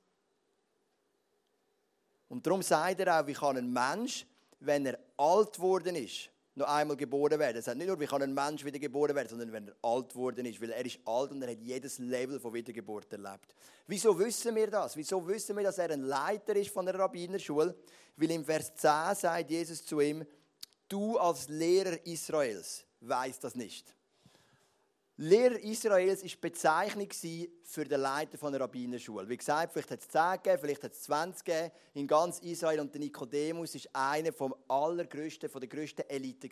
Und 2.29 2.47
darum 2.47 2.61
sagt 2.61 3.01
er 3.01 3.21
auch, 3.21 3.27
wie 3.27 3.33
kann 3.33 3.57
ein 3.57 3.73
Mensch, 3.73 4.27
wenn 4.61 4.85
er 4.85 4.99
alt 5.17 5.55
geworden 5.55 5.97
ist, 5.97 6.29
noch 6.57 6.67
einmal 6.67 6.97
geboren 6.97 7.39
werden. 7.39 7.57
Es 7.57 7.65
sagt 7.65 7.79
nicht 7.79 7.87
nur, 7.87 7.99
wie 7.99 8.07
kann 8.07 8.23
ein 8.23 8.35
Mensch 8.35 8.63
wieder 8.67 8.79
geboren 8.79 9.17
werden, 9.17 9.29
sondern 9.29 9.51
wenn 9.51 9.69
er 9.69 9.77
alt 9.81 10.11
geworden 10.11 10.45
ist, 10.45 10.61
weil 10.61 10.73
er 10.73 10.85
ist 10.85 10.99
alt 11.07 11.31
und 11.31 11.41
er 11.41 11.53
hat 11.53 11.61
jedes 11.63 11.99
Level 11.99 12.39
von 12.39 12.53
Wiedergeburt 12.53 13.11
erlebt. 13.13 13.55
Wieso 13.87 14.17
wissen 14.19 14.55
wir 14.55 14.71
das? 14.71 14.95
Wieso 14.95 15.27
wissen 15.27 15.57
wir, 15.57 15.65
dass 15.65 15.79
er 15.79 15.91
ein 15.91 16.03
Leiter 16.03 16.55
ist 16.55 16.71
von 16.71 16.85
der 16.85 16.97
Rabbinerschule? 16.97 17.75
Weil 18.15 18.31
im 18.31 18.45
Vers 18.45 18.75
10 18.75 19.15
sagt 19.15 19.51
Jesus 19.51 19.87
zu 19.87 20.01
ihm, 20.01 20.27
du 20.87 21.17
als 21.17 21.49
Lehrer 21.49 22.05
Israels 22.05 22.85
weißt 23.01 23.43
das 23.45 23.55
nicht. 23.55 23.95
Lehrer 25.23 25.59
Israels 25.59 26.23
war 26.25 26.31
Bezeichnung 26.41 27.09
für 27.65 27.85
den 27.85 28.01
Leiter 28.01 28.39
von 28.39 28.53
der 28.53 28.63
Rabbinerschule. 28.63 29.29
Wie 29.29 29.37
gesagt, 29.37 29.75
vielleicht 29.75 29.91
hat 29.91 30.01
es 30.01 30.09
10 30.09 30.43
gegeben, 30.43 30.59
vielleicht 30.63 30.83
hat 30.83 30.93
es 30.93 31.03
20 31.03 31.45
gegeben 31.45 31.71
in 31.93 32.07
ganz 32.07 32.39
Israel. 32.39 32.81
Und 32.81 32.95
der 32.95 33.01
Nikodemus 33.01 33.75
ist 33.75 33.95
einer 33.95 34.33
vom 34.33 34.55
allergrößten, 34.67 35.51
von 35.51 35.61
der 35.61 35.69
größten 35.69 36.09
Elite. 36.09 36.49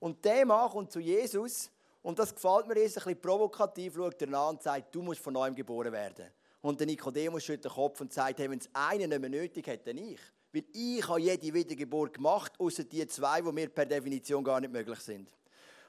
Und 0.00 0.24
der 0.24 0.44
Mann 0.46 0.68
kommt 0.68 0.90
zu 0.90 0.98
Jesus 0.98 1.70
und 2.02 2.18
das 2.18 2.34
gefällt 2.34 2.66
mir 2.66 2.76
jetzt 2.76 2.98
ein 2.98 3.04
bisschen 3.04 3.20
provokativ, 3.20 3.94
schaut 3.94 4.20
er 4.20 4.34
an 4.34 4.56
und 4.56 4.62
sagt, 4.64 4.92
du 4.92 5.02
musst 5.02 5.20
von 5.20 5.34
neuem 5.34 5.54
geboren 5.54 5.92
werden. 5.92 6.26
Und 6.62 6.80
der 6.80 6.88
Nikodemus 6.88 7.44
schüttelt 7.44 7.66
den 7.66 7.72
Kopf 7.72 8.00
und 8.00 8.12
sagt, 8.12 8.40
hey, 8.40 8.50
wenn 8.50 8.58
es 8.58 8.68
einen 8.72 9.10
nicht 9.10 9.20
mehr 9.20 9.30
nötig 9.30 9.68
hat, 9.68 9.86
dann 9.86 9.96
ich. 9.96 10.18
Weil 10.52 10.64
ich 10.72 11.06
habe 11.06 11.20
jede 11.20 11.54
Wiedergeburt 11.54 12.14
gemacht, 12.14 12.52
außer 12.58 12.82
die 12.82 13.06
zwei, 13.06 13.40
die 13.40 13.52
mir 13.52 13.68
per 13.68 13.86
Definition 13.86 14.42
gar 14.42 14.60
nicht 14.60 14.72
möglich 14.72 14.98
sind. 14.98 15.30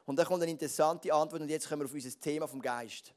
Und 0.06 0.18
da 0.18 0.26
kommt 0.26 0.42
eine 0.42 0.52
interessante 0.52 1.14
Antwort 1.14 1.42
und 1.42 1.50
jetzt 1.50 1.68
kommen 1.68 1.82
wir 1.82 1.86
auf 1.86 1.94
unser 1.94 2.20
Thema 2.20 2.48
vom 2.48 2.62
Geist. 2.62 3.14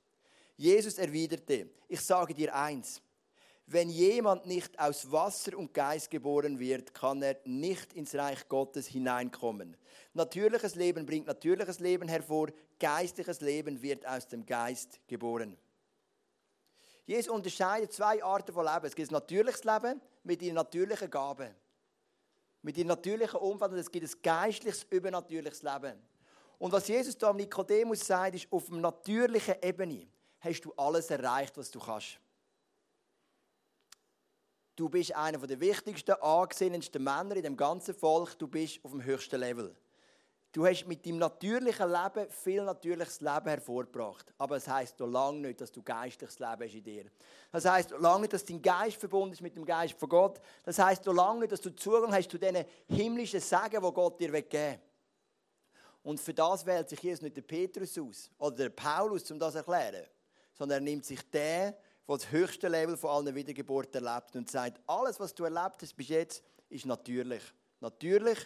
Jesus 0.57 0.99
erwiderte, 0.99 1.69
ich 1.89 2.01
sage 2.01 2.35
dir 2.35 2.55
eins, 2.55 3.03
wenn 3.67 3.89
jemand 3.89 4.45
nicht 4.45 4.79
aus 4.79 5.11
Wasser 5.11 5.57
und 5.57 5.73
Geist 5.73 6.11
geboren 6.11 6.59
wird, 6.59 6.93
kann 6.93 7.23
er 7.23 7.39
nicht 7.45 7.95
ins 7.95 8.15
Reich 8.15 8.47
Gottes 8.49 8.87
hineinkommen. 8.87 9.77
Natürliches 10.13 10.75
Leben 10.75 11.07
bringt 11.07 11.27
natürliches 11.27 11.81
Leben 11.81 12.09
hervor, 12.09 12.49
geistliches 12.79 13.41
Leben 13.41 13.81
wird 13.81 14.07
aus 14.07 14.29
dem 14.29 14.45
Geist 14.45 15.01
geboren. 15.07 15.57
Jesus 17.07 17.33
unterscheidet 17.35 17.93
zwei 17.93 18.23
Arten 18.23 18.53
von 18.53 18.67
Leben. 18.67 18.87
Es 18.87 18.95
gibt 18.95 19.11
ein 19.11 19.15
natürliches 19.15 19.65
Leben 19.65 20.01
mit 20.23 20.43
ihren 20.43 20.55
natürlichen 20.55 21.11
Gaben, 21.11 21.55
mit 22.63 22.77
ihrem 22.77 22.89
natürlichen 22.89 23.41
Umfeld 23.41 23.73
und 23.73 23.79
es 23.79 23.91
gibt 23.91 24.07
ein 24.07 24.23
geistliches, 24.23 24.85
übernatürliches 24.91 25.63
Leben. 25.63 26.01
Und 26.65 26.73
was 26.73 26.89
Jesus 26.89 27.19
da 27.19 27.29
am 27.29 27.37
Nikodemus 27.37 28.07
sagt, 28.07 28.37
ist, 28.37 28.51
auf 28.51 28.71
der 28.71 28.79
natürlichen 28.79 29.57
Ebene 29.61 30.07
hast 30.41 30.63
du 30.63 30.73
alles 30.79 31.11
erreicht, 31.11 31.59
was 31.59 31.71
du 31.71 31.79
kannst. 31.79 32.19
Du 34.75 34.89
bist 34.89 35.15
einer 35.15 35.47
der 35.47 35.61
wichtigsten, 35.61 36.13
angesehensten 36.13 37.05
Männer 37.05 37.37
in 37.37 37.43
dem 37.43 37.55
ganzen 37.59 37.95
Volk. 37.95 38.39
Du 38.39 38.49
bist 38.49 38.83
auf 38.83 38.93
dem 38.93 39.05
höchsten 39.05 39.41
Level. 39.41 39.77
Du 40.53 40.65
hast 40.65 40.87
mit 40.87 41.05
deinem 41.05 41.19
natürlichen 41.19 41.87
Leben 41.87 42.31
viel 42.31 42.63
natürliches 42.63 43.21
Leben 43.21 43.49
hervorgebracht. 43.49 44.33
Aber 44.39 44.57
es 44.57 44.67
heisst 44.67 44.99
noch 45.01 45.09
lange 45.09 45.41
nicht, 45.41 45.61
dass 45.61 45.71
du 45.71 45.83
geistliches 45.83 46.39
Leben 46.39 46.63
hast 46.63 46.75
in 46.75 46.83
dir. 46.83 47.05
Das 47.53 47.67
heisst 47.67 47.91
noch 47.91 48.01
lange 48.01 48.23
nicht, 48.23 48.33
dass 48.33 48.45
dein 48.47 48.63
Geist 48.63 48.97
verbunden 48.97 49.35
ist 49.35 49.43
mit 49.43 49.55
dem 49.55 49.67
Geist 49.67 50.01
von 50.01 50.09
Gott. 50.09 50.41
Das 50.63 50.79
heisst 50.79 51.05
noch 51.05 51.13
lange 51.13 51.41
nicht, 51.41 51.53
dass 51.53 51.61
du 51.61 51.77
Zugang 51.77 52.15
hast 52.15 52.31
zu 52.31 52.39
diesen 52.39 52.65
himmlischen 52.89 53.41
Segen, 53.41 53.83
die 53.83 53.93
Gott 53.93 54.19
dir 54.19 54.33
geben 54.33 54.51
will. 54.51 54.81
Und 56.05 56.21
für 56.21 56.35
das 56.35 56.65
wählt 56.65 56.89
sich 56.89 57.01
Jesus 57.01 57.23
nicht 57.23 57.37
der 57.37 57.43
Petrus 57.43 57.99
aus 57.99 58.31
oder 58.39 58.57
der 58.57 58.69
Paulus, 58.69 59.29
um 59.31 59.39
das 59.39 59.53
zu 59.53 59.59
erklären, 59.59 60.07
sondern 60.53 60.83
er 60.83 60.85
nimmt 60.85 61.05
sich 61.05 61.21
den, 61.31 61.73
der 61.73 61.77
das 62.07 62.31
höchste 62.31 62.69
Level 62.69 62.97
von 62.97 63.11
allen 63.11 63.35
Wiedergeburten 63.35 64.05
erlebt 64.05 64.37
und 64.37 64.51
sagt, 64.51 64.81
alles, 64.87 65.19
was 65.19 65.35
du 65.35 65.45
erlebt 65.45 65.81
hast 65.81 65.97
bis 65.97 66.09
jetzt, 66.09 66.45
ist 66.69 66.85
natürlich. 66.85 67.43
Natürlich, 67.81 68.39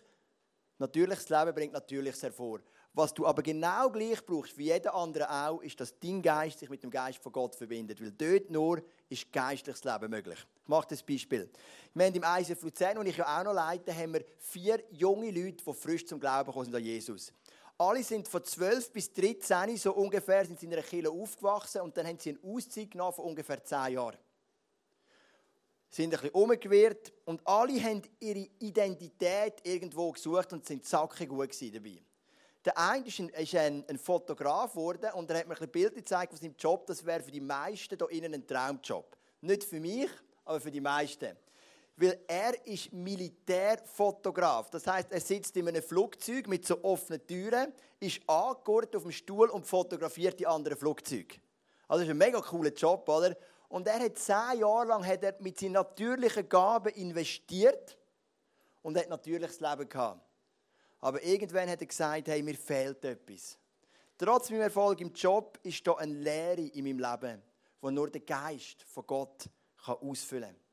natürliches 0.79 1.29
Leben 1.29 1.53
bringt 1.53 1.73
Natürliches 1.73 2.23
hervor. 2.23 2.61
Was 2.95 3.13
du 3.13 3.27
aber 3.27 3.43
genau 3.43 3.91
gleich 3.91 4.25
brauchst, 4.25 4.57
wie 4.57 4.65
jeder 4.65 4.95
andere 4.95 5.31
auch, 5.31 5.61
ist, 5.61 5.79
dass 5.81 5.99
dein 5.99 6.23
Geist 6.23 6.59
sich 6.59 6.71
mit 6.71 6.83
dem 6.83 6.91
Geist 6.91 7.19
von 7.19 7.33
Gott 7.33 7.55
verbindet. 7.55 8.01
Weil 8.01 8.13
dort 8.13 8.51
nur 8.51 8.83
ist 9.09 9.33
geistliches 9.33 9.85
Leben 9.85 10.11
möglich. 10.11 10.39
Ich 10.63 10.69
mache 10.69 10.89
das 10.91 11.03
Beispiel. 11.03 11.51
Wir 11.95 12.07
haben 12.07 12.15
im 12.15 12.25
ISF 12.25 12.63
Luzern, 12.63 12.99
und 12.99 13.07
ich 13.07 13.17
ja 13.17 13.39
auch 13.39 13.45
noch 13.45 13.53
leite, 13.53 13.95
haben 13.95 14.15
wir 14.15 14.25
vier 14.39 14.83
junge 14.91 15.31
Leute, 15.31 15.65
die 15.65 15.75
frisch 15.75 16.07
zum 16.07 16.19
Glauben 16.19 16.47
gekommen 16.47 16.65
sind 16.65 16.75
an 16.75 16.83
Jesus. 16.85 17.33
Alle 17.81 18.03
sind 18.03 18.27
von 18.27 18.45
12 18.45 18.93
bis 18.93 19.13
13 19.13 19.77
so 19.77 19.95
ungefähr 19.95 20.45
sind 20.45 20.61
in 20.65 20.73
einer 20.73 20.83
Kirche 20.83 21.11
aufgewachsen 21.11 21.81
und 21.83 21.97
dann 21.97 22.09
haben 22.09 22.19
sie 22.19 22.31
eine 22.31 22.41
Auszeit 22.43 22.93
von 22.93 23.25
ungefähr 23.25 23.63
10 23.63 23.93
Jahren. 23.93 24.19
Sie 25.89 26.03
sind 26.03 26.13
ein 26.13 26.21
bisschen 26.21 26.35
umgewehrt 26.35 27.13
und 27.25 27.47
alle 27.47 27.81
haben 27.81 28.03
ihre 28.19 28.49
Identität 28.59 29.61
irgendwo 29.63 30.11
gesucht 30.11 30.53
und 30.53 30.67
sind 30.67 30.85
zackig 30.85 31.29
gut 31.29 31.51
dabei. 31.73 32.03
Der 32.65 32.77
eine 32.77 33.07
ist 33.07 33.21
ein, 33.21 33.29
ist 33.29 33.55
ein, 33.55 33.85
ein 33.89 33.99
Fotograf 33.99 34.73
geworden 34.73 35.13
und 35.15 35.31
er 35.31 35.39
hat 35.39 35.47
mir 35.47 35.59
ein 35.59 35.71
Bilder 35.71 35.95
gezeigt 35.95 36.33
von 36.33 36.41
seinem 36.41 36.57
Job. 36.59 36.85
Das 36.87 37.07
wäre 37.07 37.23
für 37.23 37.31
die 37.31 37.41
meisten 37.41 37.97
hier 37.97 38.11
innen 38.11 38.35
ein 38.35 38.47
Traumjob. 38.47 39.17
Nicht 39.41 39.63
für 39.63 39.79
mich, 39.79 40.11
aber 40.45 40.61
für 40.61 40.73
die 40.73 40.81
meisten 40.81 41.37
weil 42.01 42.21
er 42.29 42.67
ist 42.67 42.93
Militärfotograf. 42.93 44.71
Das 44.71 44.87
heißt, 44.87 45.11
er 45.11 45.21
sitzt 45.21 45.57
in 45.57 45.67
einem 45.69 45.83
Flugzeug 45.83 46.47
mit 46.47 46.65
so 46.65 46.83
offenen 46.85 47.27
Türen, 47.27 47.73
ist 47.99 48.21
angegurtet 48.29 48.97
auf 48.97 49.03
dem 49.03 49.11
Stuhl 49.13 49.49
und 49.49 49.67
fotografiert 49.67 50.39
die 50.39 50.47
anderen 50.47 50.79
Flugzeuge. 50.79 51.37
Also 51.89 52.01
das 52.01 52.09
ist 52.09 52.11
ein 52.11 52.19
mega 52.19 52.41
cooler 52.41 52.73
Job, 52.73 53.09
oder? 53.09 53.37
Und 53.69 53.87
er 53.89 53.99
hat 53.99 54.17
zehn 54.17 54.61
Jahre 54.61 54.87
lang 54.87 55.05
hat 55.05 55.25
er 55.25 55.35
mit 55.41 55.59
seinen 55.59 55.73
natürlichen 55.73 56.49
Gaben 56.49 56.93
investiert 56.95 57.99
und 58.83 58.97
hat 58.97 59.09
natürliches 59.09 59.61
Leben 59.61 59.89
gehabt. 59.89 60.21
Aber 61.01 61.23
irgendwann 61.23 61.69
hat 61.69 61.81
er 61.81 61.87
gesagt, 61.87 62.29
hey, 62.29 62.43
mir 62.43 62.57
fehlt 62.57 63.05
etwas. 63.05 63.59
Trotz 64.17 64.51
meinem 64.51 64.63
Erfolg 64.63 65.01
im 65.01 65.13
Job 65.13 65.59
ist 65.63 65.87
da 65.87 65.95
eine 65.95 66.15
Leere 66.15 66.63
in 66.63 66.85
meinem 66.85 66.99
Leben, 66.99 67.43
die 67.83 67.91
nur 67.91 68.11
der 68.11 68.21
Geist 68.21 68.83
von 68.85 69.07
Gott 69.07 69.49
ausfüllen 69.85 70.49
kann. 70.49 70.68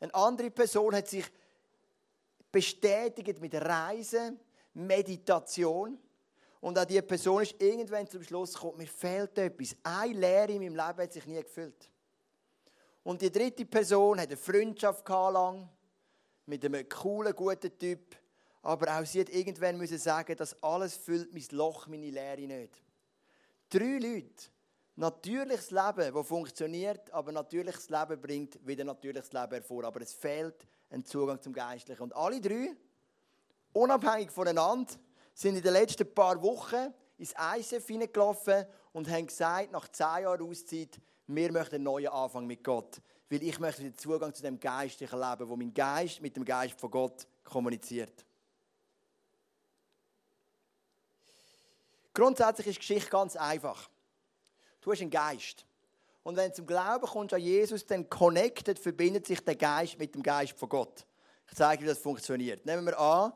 Eine 0.00 0.14
andere 0.14 0.50
Person 0.50 0.94
hat 0.94 1.08
sich 1.08 1.24
bestätigt 2.52 3.40
mit 3.40 3.54
Reisen, 3.54 4.38
Meditation. 4.74 5.98
Und 6.60 6.78
auch 6.78 6.84
diese 6.84 7.02
Person 7.02 7.42
ist 7.42 7.60
irgendwann 7.60 8.08
zum 8.08 8.22
Schluss 8.22 8.54
gekommen, 8.54 8.78
mir 8.78 8.86
fehlt 8.86 9.36
etwas. 9.38 9.76
Eine 9.82 10.18
Lehre 10.18 10.52
in 10.52 10.58
meinem 10.58 10.74
Leben 10.74 11.02
hat 11.02 11.12
sich 11.12 11.26
nie 11.26 11.42
gefüllt. 11.42 11.90
Und 13.02 13.22
die 13.22 13.30
dritte 13.30 13.64
Person 13.64 14.20
hat 14.20 14.28
eine 14.28 14.36
Freundschaft 14.36 15.08
lang 15.08 15.68
mit 16.46 16.64
einem 16.64 16.88
coolen, 16.88 17.34
guten 17.34 17.78
Typ. 17.78 18.16
Aber 18.62 18.98
auch 18.98 19.06
sie 19.06 19.20
hat 19.20 19.28
irgendwann 19.28 19.78
müssen 19.78 19.98
sagen, 19.98 20.36
dass 20.36 20.60
alles 20.62 20.96
füllt 20.96 21.32
mein 21.32 21.44
Loch, 21.52 21.86
meine 21.86 22.10
Lehre 22.10 22.40
nicht. 22.40 22.82
Drei 23.70 23.98
Leute 23.98 24.46
natürliches 24.96 25.70
Leben, 25.70 26.14
das 26.14 26.26
funktioniert, 26.26 27.10
aber 27.12 27.32
natürliches 27.32 27.88
Leben 27.88 28.20
bringt 28.20 28.66
wieder 28.66 28.84
natürliches 28.84 29.32
Leben 29.32 29.52
hervor. 29.52 29.84
Aber 29.84 30.00
es 30.00 30.14
fehlt 30.14 30.66
ein 30.90 31.04
Zugang 31.04 31.40
zum 31.40 31.52
Geistlichen. 31.52 32.02
Und 32.02 32.16
alle 32.16 32.40
drei, 32.40 32.74
unabhängig 33.72 34.30
voneinander, 34.30 34.92
sind 35.34 35.56
in 35.56 35.62
den 35.62 35.72
letzten 35.72 36.12
paar 36.12 36.40
Wochen 36.42 36.92
ins 37.18 37.34
ISF 37.56 37.86
hineingelaufen 37.86 38.64
und 38.92 39.08
haben 39.08 39.26
gesagt, 39.26 39.72
nach 39.72 39.88
zehn 39.88 40.22
Jahren 40.22 40.48
Auszeit, 40.48 41.00
wir 41.26 41.52
möchten 41.52 41.76
einen 41.76 41.84
neuen 41.84 42.08
Anfang 42.08 42.46
mit 42.46 42.64
Gott. 42.64 43.00
Weil 43.28 43.42
ich 43.42 43.58
möchte 43.58 43.82
den 43.82 43.96
Zugang 43.96 44.32
zu 44.32 44.42
dem 44.42 44.58
geistlichen 44.60 45.18
Leben, 45.18 45.48
wo 45.48 45.56
mein 45.56 45.74
Geist 45.74 46.22
mit 46.22 46.36
dem 46.36 46.44
Geist 46.44 46.78
von 46.80 46.90
Gott 46.90 47.26
kommuniziert. 47.44 48.24
Grundsätzlich 52.14 52.68
ist 52.68 52.76
die 52.76 52.80
Geschichte 52.80 53.10
ganz 53.10 53.36
einfach. 53.36 53.90
Du 54.86 54.92
hast 54.92 55.00
einen 55.00 55.10
Geist. 55.10 55.66
Und 56.22 56.36
wenn 56.36 56.50
du 56.50 56.54
zum 56.54 56.66
Glauben 56.68 57.04
kommst 57.04 57.34
an 57.34 57.40
Jesus, 57.40 57.84
dann 57.84 58.08
connected, 58.08 58.78
verbindet 58.78 59.26
sich 59.26 59.40
der 59.40 59.56
Geist 59.56 59.98
mit 59.98 60.14
dem 60.14 60.22
Geist 60.22 60.56
von 60.56 60.68
Gott. 60.68 61.04
Ich 61.48 61.56
zeige 61.56 61.78
dir, 61.80 61.86
wie 61.86 61.88
das 61.88 61.98
funktioniert. 61.98 62.64
Nehmen 62.64 62.86
wir 62.86 62.96
an, 62.96 63.32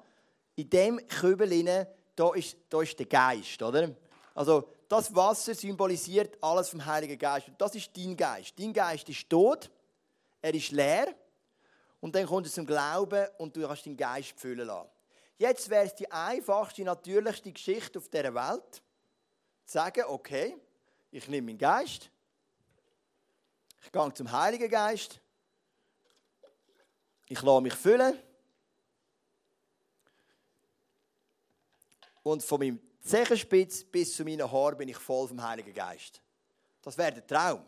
in 0.54 0.71
dem 0.71 1.04
Kübel 1.09 1.88
da 2.14 2.35
ist, 2.35 2.57
da 2.69 2.80
ist 2.83 2.97
der 2.97 3.07
Geist, 3.07 3.61
oder? 3.62 3.90
Also, 4.33 4.69
das 4.88 5.12
Wasser 5.12 5.57
symbolisiert 5.57 6.38
alles 6.40 6.69
vom 6.69 6.87
Heiligen 6.87 7.19
Geist. 7.19 7.49
Und 7.49 7.61
das 7.61 7.75
ist 7.75 7.97
dein 7.97 8.16
Geist. 8.16 8.54
Dein 8.57 8.73
Geist 8.73 9.09
ist 9.09 9.28
tot, 9.28 9.73
er 10.40 10.54
ist 10.54 10.71
leer. 10.71 11.12
Und 11.99 12.14
dann 12.14 12.26
kommt 12.26 12.47
es 12.47 12.54
zum 12.54 12.64
Glauben 12.64 13.26
und 13.38 13.57
du 13.57 13.66
kannst 13.66 13.87
deinen 13.87 13.97
Geist 13.97 14.38
füllen 14.38 14.69
lassen. 14.69 14.88
Jetzt 15.37 15.69
wäre 15.69 15.87
es 15.87 15.97
die 15.97 16.09
einfachste, 16.12 16.85
natürlichste 16.85 17.50
Geschichte 17.50 17.99
auf 17.99 18.09
dieser 18.09 18.33
Welt, 18.37 18.75
zu 19.64 19.73
sagen, 19.73 20.04
okay, 20.07 20.57
ich 21.11 21.29
nehme 21.29 21.47
meinen 21.47 21.59
Geist, 21.59 22.11
ich 23.83 23.93
gehe 23.93 24.14
zum 24.14 24.31
Heiligen 24.31 24.71
Geist, 24.71 25.21
ich 27.26 27.40
lasse 27.43 27.61
mich 27.61 27.75
füllen 27.75 28.19
und 32.23 32.43
von 32.43 32.61
meinem 32.61 32.81
Zechenspitz 33.02 33.85
bis 33.85 34.14
zu 34.14 34.25
meinen 34.25 34.50
Haaren 34.50 34.76
bin 34.76 34.88
ich 34.88 34.97
voll 34.97 35.29
vom 35.29 35.43
Heiligen 35.43 35.73
Geist. 35.73 36.21
Das 36.83 36.97
wäre 36.97 37.12
der 37.12 37.26
Traum. 37.26 37.64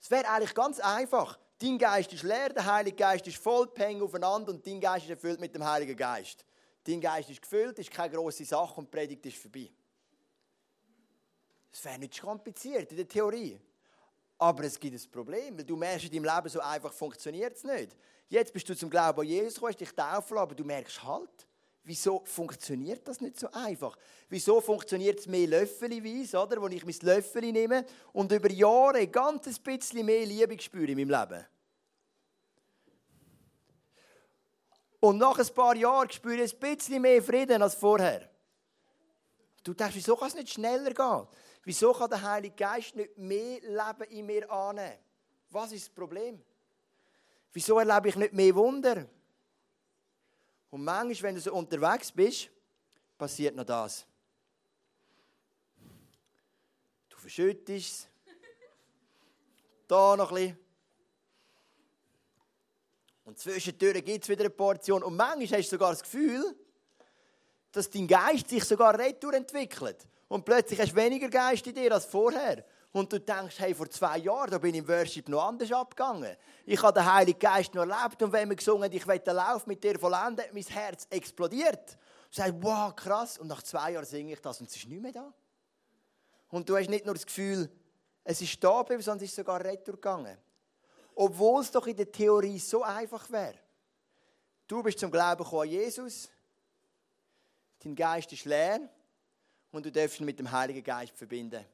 Es 0.00 0.10
wäre 0.10 0.28
eigentlich 0.28 0.54
ganz 0.54 0.80
einfach. 0.80 1.38
Dein 1.58 1.78
Geist 1.78 2.12
ist 2.12 2.24
leer, 2.24 2.48
der 2.50 2.64
Heilige 2.64 2.96
Geist 2.96 3.26
ist 3.26 3.36
voll, 3.36 3.68
peng 3.68 4.02
aufeinander 4.02 4.50
und 4.50 4.66
dein 4.66 4.80
Geist 4.80 5.04
ist 5.04 5.10
erfüllt 5.10 5.40
mit 5.40 5.54
dem 5.54 5.64
Heiligen 5.64 5.96
Geist. 5.96 6.44
Dein 6.84 7.00
Geist 7.00 7.30
ist 7.30 7.40
gefüllt, 7.40 7.78
ist 7.78 7.90
keine 7.90 8.14
grosse 8.14 8.44
Sache 8.44 8.74
und 8.74 8.86
die 8.86 8.96
Predigt 8.96 9.24
ist 9.26 9.36
vorbei. 9.36 9.70
Das 11.72 11.84
wäre 11.84 11.98
nicht 11.98 12.20
kompliziert 12.20 12.90
in 12.90 12.98
der 12.98 13.08
Theorie. 13.08 13.58
Aber 14.38 14.64
es 14.64 14.78
gibt 14.78 14.94
ein 14.94 15.10
Problem, 15.10 15.56
weil 15.56 15.64
du 15.64 15.76
merkst, 15.76 16.06
in 16.06 16.22
deinem 16.22 16.34
Leben 16.36 16.48
so 16.48 16.60
einfach 16.60 16.92
funktioniert 16.92 17.56
es 17.56 17.64
nicht. 17.64 17.96
Jetzt 18.28 18.52
bist 18.52 18.68
du 18.68 18.76
zum 18.76 18.90
Glauben 18.90 19.20
an 19.20 19.26
Jesus 19.26 19.54
gekommen, 19.54 19.72
hast 19.72 19.80
dich 19.80 19.92
taufen 19.92 20.38
aber 20.38 20.54
du 20.54 20.64
merkst 20.64 21.02
halt, 21.02 21.46
wieso 21.84 22.22
funktioniert 22.24 23.06
das 23.06 23.20
nicht 23.20 23.38
so 23.38 23.50
einfach? 23.52 23.96
Wieso 24.28 24.60
funktioniert 24.60 25.20
es 25.20 25.26
mehr 25.26 25.46
löffelweise, 25.46 26.38
oder? 26.38 26.60
Wo 26.60 26.66
ich 26.68 26.84
mein 26.84 26.96
Löffel 27.02 27.52
nehme 27.52 27.86
und 28.12 28.32
über 28.32 28.50
Jahre 28.50 28.98
ein 28.98 29.40
bisschen 29.62 30.06
mehr 30.06 30.26
Liebe 30.26 30.60
spüre 30.60 30.90
in 30.90 30.98
meinem 30.98 31.20
Leben. 31.20 31.46
Und 35.00 35.18
nach 35.18 35.38
ein 35.38 35.54
paar 35.54 35.76
Jahren 35.76 36.10
spüre 36.10 36.42
ich 36.42 36.54
ein 36.54 36.60
bisschen 36.60 37.02
mehr 37.02 37.22
Frieden 37.22 37.60
als 37.62 37.74
vorher. 37.74 38.31
Du 39.62 39.74
denkst, 39.74 39.94
wieso 39.94 40.16
kann 40.16 40.28
es 40.28 40.34
nicht 40.34 40.50
schneller 40.50 40.92
gehen? 40.92 41.26
Wieso 41.64 41.92
kann 41.92 42.10
der 42.10 42.22
Heilige 42.22 42.56
Geist 42.56 42.96
nicht 42.96 43.16
mehr 43.16 43.60
Leben 43.60 44.10
in 44.10 44.26
mir 44.26 44.50
annehmen? 44.50 44.98
Was 45.50 45.72
ist 45.72 45.86
das 45.86 45.94
Problem? 45.94 46.42
Wieso 47.52 47.78
erlebe 47.78 48.08
ich 48.08 48.16
nicht 48.16 48.32
mehr 48.32 48.54
Wunder? 48.54 49.06
Und 50.70 50.84
manchmal, 50.84 51.28
wenn 51.28 51.34
du 51.34 51.40
so 51.40 51.52
unterwegs 51.52 52.10
bist, 52.10 52.50
passiert 53.18 53.54
noch 53.54 53.64
das. 53.64 54.06
Du 57.08 57.16
verschüttest 57.18 57.68
es. 57.68 58.08
Da 59.86 60.16
noch 60.16 60.30
ein 60.30 60.34
bisschen. 60.34 60.58
Und 63.24 63.38
zwischendurch 63.38 64.04
gibt 64.04 64.24
es 64.24 64.28
wieder 64.30 64.40
eine 64.40 64.50
Portion. 64.50 65.02
Und 65.02 65.14
manchmal 65.14 65.60
hast 65.60 65.70
du 65.70 65.76
sogar 65.76 65.90
das 65.90 66.02
Gefühl, 66.02 66.56
dass 67.72 67.90
dein 67.90 68.06
Geist 68.06 68.48
sich 68.48 68.64
sogar 68.64 68.98
retour 68.98 69.34
entwickelt. 69.34 70.06
Und 70.28 70.44
plötzlich 70.44 70.80
hast 70.80 70.92
du 70.92 70.96
weniger 70.96 71.28
Geist 71.28 71.66
in 71.66 71.74
dir 71.74 71.92
als 71.92 72.04
vorher. 72.04 72.64
Und 72.92 73.10
du 73.10 73.18
denkst, 73.18 73.58
hey, 73.58 73.74
vor 73.74 73.88
zwei 73.88 74.18
Jahren 74.18 74.50
da 74.50 74.58
bin 74.58 74.74
ich 74.74 74.80
im 74.80 74.88
Worship 74.88 75.28
noch 75.28 75.44
anders 75.44 75.72
abgegangen. 75.72 76.36
Ich 76.66 76.82
habe 76.82 76.92
den 76.92 77.10
Heiligen 77.10 77.38
Geist 77.38 77.74
noch 77.74 77.86
erlebt 77.86 78.22
und 78.22 78.32
wenn 78.32 78.50
wir 78.50 78.56
gesungen 78.56 78.84
haben, 78.84 78.96
ich 78.96 79.06
will 79.06 79.18
den 79.18 79.34
Lauf 79.34 79.66
mit 79.66 79.82
dir 79.82 79.98
vollenden, 79.98 80.44
mein 80.52 80.62
Herz 80.62 81.06
explodiert. 81.08 81.96
Du 82.30 82.36
sagst, 82.36 82.54
wow, 82.60 82.94
krass. 82.94 83.38
Und 83.38 83.48
nach 83.48 83.62
zwei 83.62 83.92
Jahren 83.92 84.04
singe 84.04 84.34
ich 84.34 84.40
das 84.40 84.60
und 84.60 84.68
es 84.68 84.76
ist 84.76 84.88
nicht 84.88 85.00
mehr 85.00 85.12
da. 85.12 85.32
Und 86.50 86.68
du 86.68 86.76
hast 86.76 86.90
nicht 86.90 87.06
nur 87.06 87.14
das 87.14 87.24
Gefühl, 87.24 87.70
es 88.24 88.42
ist 88.42 88.62
da 88.62 88.84
sondern 88.86 89.16
es 89.16 89.22
ist 89.22 89.36
sogar 89.36 89.64
retour 89.64 89.94
gegangen. 89.94 90.36
Obwohl 91.14 91.62
es 91.62 91.70
doch 91.70 91.86
in 91.86 91.96
der 91.96 92.12
Theorie 92.12 92.58
so 92.58 92.82
einfach 92.82 93.28
wäre. 93.30 93.54
Du 94.66 94.82
bist 94.82 94.98
zum 94.98 95.10
Glauben 95.10 95.42
gekommen 95.42 95.62
an 95.62 95.68
Jesus, 95.68 96.30
dein 97.84 97.94
Geist 97.94 98.32
ist 98.32 98.44
leer 98.44 98.80
und 99.70 99.84
du 99.84 99.90
darfst 99.90 100.20
ihn 100.20 100.26
mit 100.26 100.38
dem 100.38 100.50
Heiligen 100.50 100.82
Geist 100.82 101.16
verbinden. 101.16 101.64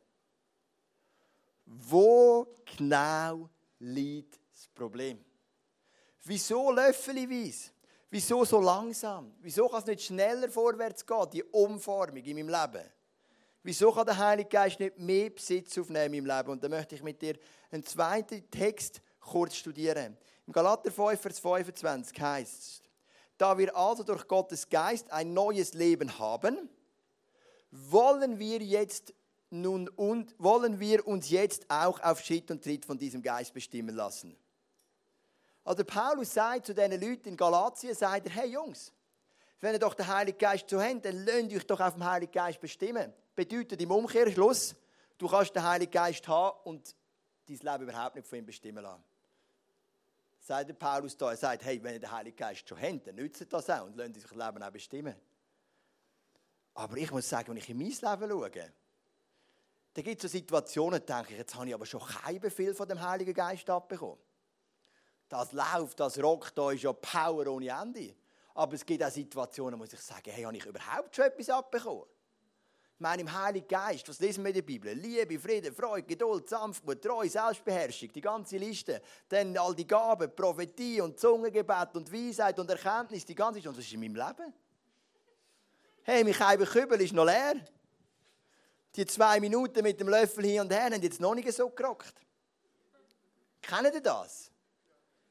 Wo 1.64 2.46
genau 2.76 3.48
liegt 3.78 4.38
das 4.52 4.68
Problem? 4.68 5.24
Wieso 6.24 6.72
löffelweise? 6.72 7.70
Wieso 8.10 8.44
so 8.44 8.60
langsam? 8.60 9.34
Wieso 9.40 9.68
kann 9.68 9.80
es 9.80 9.86
nicht 9.86 10.02
schneller 10.04 10.48
vorwärts 10.48 11.04
gehen, 11.04 11.30
die 11.30 11.42
Umformung 11.44 12.24
in 12.24 12.36
meinem 12.36 12.48
Leben? 12.48 12.88
Wieso 13.62 13.92
kann 13.92 14.06
der 14.06 14.16
Heilige 14.16 14.48
Geist 14.48 14.80
nicht 14.80 14.98
mehr 14.98 15.28
Besitz 15.28 15.76
aufnehmen 15.76 16.24
meinem 16.24 16.36
Leben? 16.38 16.50
Und 16.50 16.64
da 16.64 16.68
möchte 16.68 16.94
ich 16.94 17.02
mit 17.02 17.20
dir 17.20 17.38
einen 17.70 17.84
zweiten 17.84 18.50
Text 18.50 19.02
kurz 19.20 19.56
studieren. 19.56 20.16
Im 20.46 20.52
Galater 20.52 20.90
5, 20.90 21.20
Vers 21.20 21.38
25 21.38 22.18
heißt 22.18 22.58
es, 22.58 22.82
da 23.38 23.56
wir 23.56 23.74
also 23.76 24.02
durch 24.02 24.26
Gottes 24.26 24.68
Geist 24.68 25.10
ein 25.12 25.32
neues 25.32 25.72
Leben 25.72 26.18
haben, 26.18 26.68
wollen 27.70 28.38
wir 28.38 28.60
jetzt 28.60 29.14
nun 29.50 29.88
und 29.88 30.34
wollen 30.38 30.80
wir 30.80 31.06
uns 31.06 31.30
jetzt 31.30 31.70
auch 31.70 32.00
auf 32.00 32.20
Schritt 32.20 32.50
und 32.50 32.62
Tritt 32.62 32.84
von 32.84 32.98
diesem 32.98 33.22
Geist 33.22 33.54
bestimmen 33.54 33.94
lassen. 33.94 34.36
Also 35.64 35.84
Paulus 35.84 36.34
sagt 36.34 36.66
zu 36.66 36.74
diesen 36.74 37.00
Leuten 37.00 37.28
in 37.28 37.36
Galatien, 37.36 37.94
sagt 37.94 38.26
er, 38.26 38.32
hey 38.32 38.50
Jungs, 38.50 38.92
wenn 39.60 39.72
ihr 39.72 39.78
doch 39.78 39.94
den 39.94 40.06
Heiligen 40.06 40.38
Geist 40.38 40.68
zu 40.68 40.82
habt, 40.82 41.04
dann 41.04 41.24
lasst 41.24 41.52
euch 41.52 41.66
doch 41.66 41.80
auf 41.80 41.94
den 41.94 42.04
Heiligen 42.04 42.32
Geist 42.32 42.60
bestimmen. 42.60 43.12
Bedeutet 43.34 43.80
im 43.80 43.90
Umkehrschluss, 43.90 44.74
du 45.16 45.28
kannst 45.28 45.54
den 45.54 45.62
Heiligen 45.62 45.92
Geist 45.92 46.26
haben 46.26 46.58
und 46.64 46.94
dein 47.46 47.58
Leben 47.58 47.84
überhaupt 47.84 48.16
nicht 48.16 48.26
von 48.26 48.38
ihm 48.38 48.46
bestimmen 48.46 48.82
lassen 48.82 49.07
sagt 50.48 50.70
der 50.70 50.74
Paulus 50.74 51.14
da, 51.14 51.30
er 51.30 51.36
sagt, 51.36 51.62
hey, 51.64 51.82
wenn 51.82 51.94
ihr 51.94 52.00
den 52.00 52.10
Heiligen 52.10 52.36
Geist 52.36 52.66
schon 52.66 52.80
habt, 52.80 53.06
dann 53.06 53.16
nützt 53.16 53.44
das 53.52 53.68
auch 53.68 53.84
und 53.84 53.96
lasst 53.96 54.14
sich 54.14 54.22
das 54.22 54.32
Leben 54.32 54.62
auch 54.62 54.70
bestimmen. 54.70 55.14
Aber 56.72 56.96
ich 56.96 57.10
muss 57.10 57.28
sagen, 57.28 57.48
wenn 57.50 57.58
ich 57.58 57.68
in 57.68 57.76
mein 57.76 57.88
Leben 57.88 58.30
schaue, 58.30 58.50
dann 58.50 60.04
gibt 60.04 60.24
es 60.24 60.30
so 60.30 60.38
Situationen, 60.38 61.02
da 61.04 61.18
denke 61.18 61.32
ich, 61.32 61.38
jetzt 61.38 61.54
habe 61.54 61.68
ich 61.68 61.74
aber 61.74 61.84
schon 61.84 62.00
kein 62.00 62.40
Befehl 62.40 62.74
von 62.74 62.88
dem 62.88 62.98
Heiligen 62.98 63.34
Geist 63.34 63.68
abbekommen. 63.68 64.16
Das 65.28 65.52
läuft, 65.52 66.00
das 66.00 66.18
rockt, 66.18 66.56
da 66.56 66.70
ist 66.70 66.82
ja 66.82 66.94
Power 66.94 67.46
ohne 67.48 67.68
Ende. 67.68 68.14
Aber 68.54 68.72
es 68.72 68.86
gibt 68.86 69.04
auch 69.04 69.10
Situationen, 69.10 69.78
wo 69.78 69.84
ich 69.84 69.90
sagen, 69.90 70.30
hey, 70.30 70.44
habe 70.44 70.56
ich 70.56 70.64
überhaupt 70.64 71.14
schon 71.14 71.26
etwas 71.26 71.50
abbekommen? 71.50 72.04
Meinem 73.00 73.32
Heiligen 73.32 73.68
Geist, 73.68 74.08
was 74.08 74.18
lesen 74.18 74.42
wir 74.42 74.48
in 74.48 74.54
der 74.54 74.62
Bibel? 74.62 74.92
Liebe, 74.92 75.38
Friede, 75.38 75.72
Freude, 75.72 76.06
Geduld, 76.06 76.48
Sanftmut, 76.48 77.00
Treue, 77.00 77.30
Selbstbeherrschung, 77.30 78.12
die 78.12 78.20
ganze 78.20 78.56
Liste. 78.56 79.00
Dann 79.28 79.56
all 79.56 79.74
die 79.74 79.86
Gaben, 79.86 80.34
Prophetie 80.34 81.00
und 81.00 81.18
Zungengebet 81.18 81.94
und 81.94 82.12
Weisheit 82.12 82.58
und 82.58 82.68
Erkenntnis, 82.70 83.24
die 83.24 83.34
ganze 83.34 83.56
Liste. 83.58 83.68
Und 83.70 83.78
was 83.78 83.84
ist 83.84 83.92
in 83.92 84.00
meinem 84.00 84.16
Leben? 84.16 84.52
Hey, 86.02 86.24
mein 86.24 86.66
Kübel 86.66 87.00
ist 87.00 87.12
noch 87.12 87.24
leer. 87.24 87.54
Die 88.96 89.06
zwei 89.06 89.38
Minuten 89.38 89.82
mit 89.82 90.00
dem 90.00 90.08
Löffel 90.08 90.44
hin 90.44 90.62
und 90.62 90.72
her 90.72 90.86
haben 90.86 91.02
jetzt 91.02 91.20
noch 91.20 91.34
nicht 91.34 91.52
so 91.52 91.68
gerockt. 91.68 92.14
Kennen 93.60 93.92
ihr 93.92 94.00
das? 94.00 94.50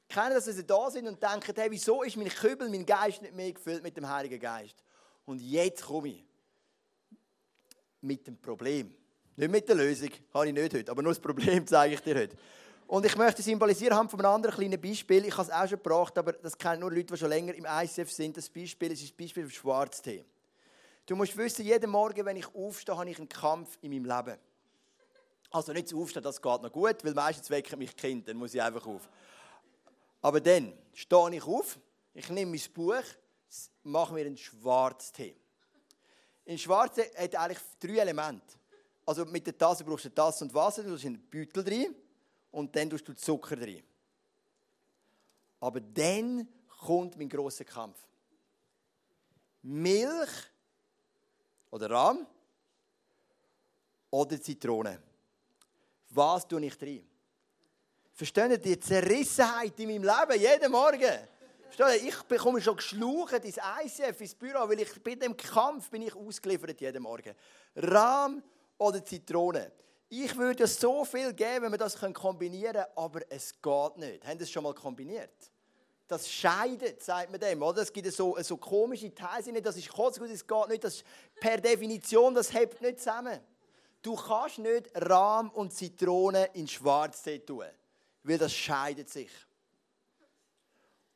Kennen, 0.08 0.36
dass 0.36 0.46
sie 0.46 0.66
da 0.66 0.90
sind 0.90 1.08
und 1.08 1.22
denken, 1.22 1.54
hey, 1.56 1.70
wieso 1.70 2.04
ist 2.04 2.16
mein 2.16 2.30
Kübel, 2.30 2.70
mein 2.70 2.86
Geist 2.86 3.22
nicht 3.22 3.34
mehr 3.34 3.52
gefüllt 3.52 3.84
mit 3.84 3.98
dem 3.98 4.08
Heiligen 4.08 4.40
Geist? 4.40 4.76
Und 5.26 5.42
jetzt 5.42 5.84
komme 5.84 6.10
ich 6.10 6.27
mit 8.08 8.26
dem 8.26 8.38
Problem. 8.38 8.94
Nicht 9.36 9.52
mit 9.52 9.68
der 9.68 9.76
Lösung, 9.76 10.10
habe 10.34 10.48
ich 10.48 10.54
nicht 10.54 10.74
heute, 10.74 10.92
aber 10.92 11.04
nur 11.04 11.12
das 11.12 11.20
Problem 11.20 11.68
zeige 11.68 11.94
ich 11.96 12.02
dir 12.02 12.16
heute. 12.16 12.36
Und 12.88 13.06
ich 13.06 13.18
möchte 13.18 13.42
symbolisieren 13.42 13.96
haben 13.96 14.08
von 14.10 14.20
einem 14.20 14.34
anderen 14.34 14.56
kleinen 14.56 14.80
Beispiel. 14.80 15.26
Ich 15.26 15.34
habe 15.38 15.44
es 15.44 15.54
auch 15.54 15.68
schon 15.68 15.84
gebracht, 15.84 16.18
aber 16.18 16.32
das 16.32 16.58
kennen 16.58 16.80
nur 16.80 16.92
Leute, 16.92 17.14
die 17.14 17.18
schon 17.18 17.30
länger 17.30 17.54
im 17.54 17.66
ICF 17.70 18.10
sind. 18.10 18.38
Das 18.38 18.50
Beispiel 18.50 18.94
ist 18.94 19.04
das 19.04 19.12
Beispiel 19.12 19.44
vom 19.44 19.52
Schwarztee. 19.52 20.24
Du 21.06 21.16
musst 21.16 21.36
wissen, 21.36 21.66
jeden 21.66 21.90
Morgen, 21.90 22.26
wenn 22.26 22.38
ich 22.38 22.48
aufstehe, 22.56 22.98
habe 22.98 23.10
ich 23.10 23.18
einen 23.18 23.30
Kampf 23.30 23.78
in 23.82 23.92
meinem 23.92 24.06
Leben. 24.06 24.40
Also 25.52 25.74
nicht 25.74 25.90
zu 25.90 26.02
aufstehen, 26.02 26.24
das 26.24 26.42
geht 26.42 26.62
noch 26.62 26.72
gut, 26.72 27.04
weil 27.04 27.14
meistens 27.14 27.50
wecken 27.50 27.80
mich 27.80 27.96
Kind, 27.96 28.28
dann 28.28 28.38
muss 28.38 28.54
ich 28.54 28.62
einfach 28.62 28.86
auf. 28.86 29.08
Aber 30.22 30.42
dann 30.42 30.74
stehe 30.94 31.36
ich 31.36 31.44
auf, 31.44 31.80
ich 32.14 32.30
nehme 32.30 32.52
mein 32.52 32.74
Buch, 32.74 33.04
mache 33.84 34.14
mir 34.14 34.26
einen 34.26 34.38
Schwarztee. 34.38 35.36
In 36.48 36.58
Schwarze 36.58 37.12
hat 37.18 37.36
eigentlich 37.36 37.60
drei 37.78 37.98
Elemente. 37.98 38.56
Also 39.06 39.26
mit 39.26 39.46
der 39.46 39.58
Tasse 39.58 39.84
brauchst 39.84 40.06
du 40.06 40.10
Tasse 40.10 40.46
und 40.46 40.54
Wasser, 40.54 40.82
du 40.82 40.92
tust 40.92 41.06
einen 41.06 41.30
Beutel 41.30 41.62
drin 41.62 41.94
und 42.52 42.74
dann 42.74 42.90
tust 42.90 43.06
du 43.06 43.14
Zucker 43.14 43.58
drin. 43.58 43.84
Aber 45.60 45.82
dann 45.82 46.48
kommt 46.80 47.18
mein 47.18 47.28
großer 47.28 47.66
Kampf. 47.66 48.00
Milch 49.62 50.30
oder 51.70 51.90
Rahm 51.90 52.26
oder 54.10 54.42
Zitrone. 54.42 55.02
Was 56.12 56.48
tue 56.48 56.66
ich 56.66 56.78
drin? 56.78 57.06
Versteht 58.14 58.52
ihr 58.52 58.58
die 58.58 58.80
Zerrissenheit 58.80 59.78
in 59.82 59.90
meinem 59.90 60.04
Leben 60.04 60.42
jeden 60.42 60.72
Morgen? 60.72 61.28
Ich 62.02 62.22
bekomme 62.24 62.62
schon 62.62 62.78
geschlucht 62.78 63.34
ins 63.34 63.58
ICF, 63.58 64.22
ins 64.22 64.36
Büro, 64.36 64.68
weil 64.68 64.80
ich 64.80 65.04
bei 65.04 65.16
dem 65.16 65.36
Kampf 65.36 65.90
bin 65.90 66.02
ich 66.02 66.16
ausgeliefert 66.16 66.80
jeden 66.82 67.04
Morgen. 67.04 67.36
Rahm 67.76 68.42
oder 68.78 69.04
Zitrone. 69.04 69.72
Ich 70.10 70.36
würde 70.38 70.66
so 70.68 71.04
viel 71.04 71.34
geben, 71.34 71.66
wenn 71.66 71.72
wir 71.72 71.78
das 71.78 71.98
kombinieren 72.14 72.74
können, 72.74 72.86
aber 72.96 73.22
es 73.30 73.54
geht 73.62 73.98
nicht. 73.98 74.26
Haben 74.26 74.38
Sie 74.40 74.44
es 74.44 74.52
schon 74.52 74.64
mal 74.64 74.74
kombiniert? 74.74 75.34
Das 76.08 76.30
scheidet, 76.32 77.04
sagt 77.04 77.30
man 77.30 77.40
dem, 77.40 77.62
oder? 77.62 77.82
Es 77.82 77.92
gibt 77.92 78.10
so, 78.14 78.38
so 78.42 78.56
komische 78.56 79.14
Teile, 79.14 79.62
das 79.62 79.76
ist 79.76 79.90
kotzgut, 79.90 80.30
es 80.30 80.48
geht 80.48 80.68
nicht, 80.70 80.84
das 80.86 80.96
ist 80.96 81.04
per 81.36 81.58
Definition, 81.58 82.34
das 82.34 82.54
hebt 82.54 82.82
nicht 82.82 83.00
zusammen. 83.00 83.42
Du 84.02 84.16
kannst 84.16 84.60
nicht 84.60 84.90
Rahm 84.96 85.50
und 85.50 85.74
Zitrone 85.74 86.50
in 86.54 86.66
Schwarztee 86.66 87.40
tun, 87.40 87.66
weil 88.24 88.38
das 88.38 88.54
scheidet 88.54 89.10
sich. 89.10 89.32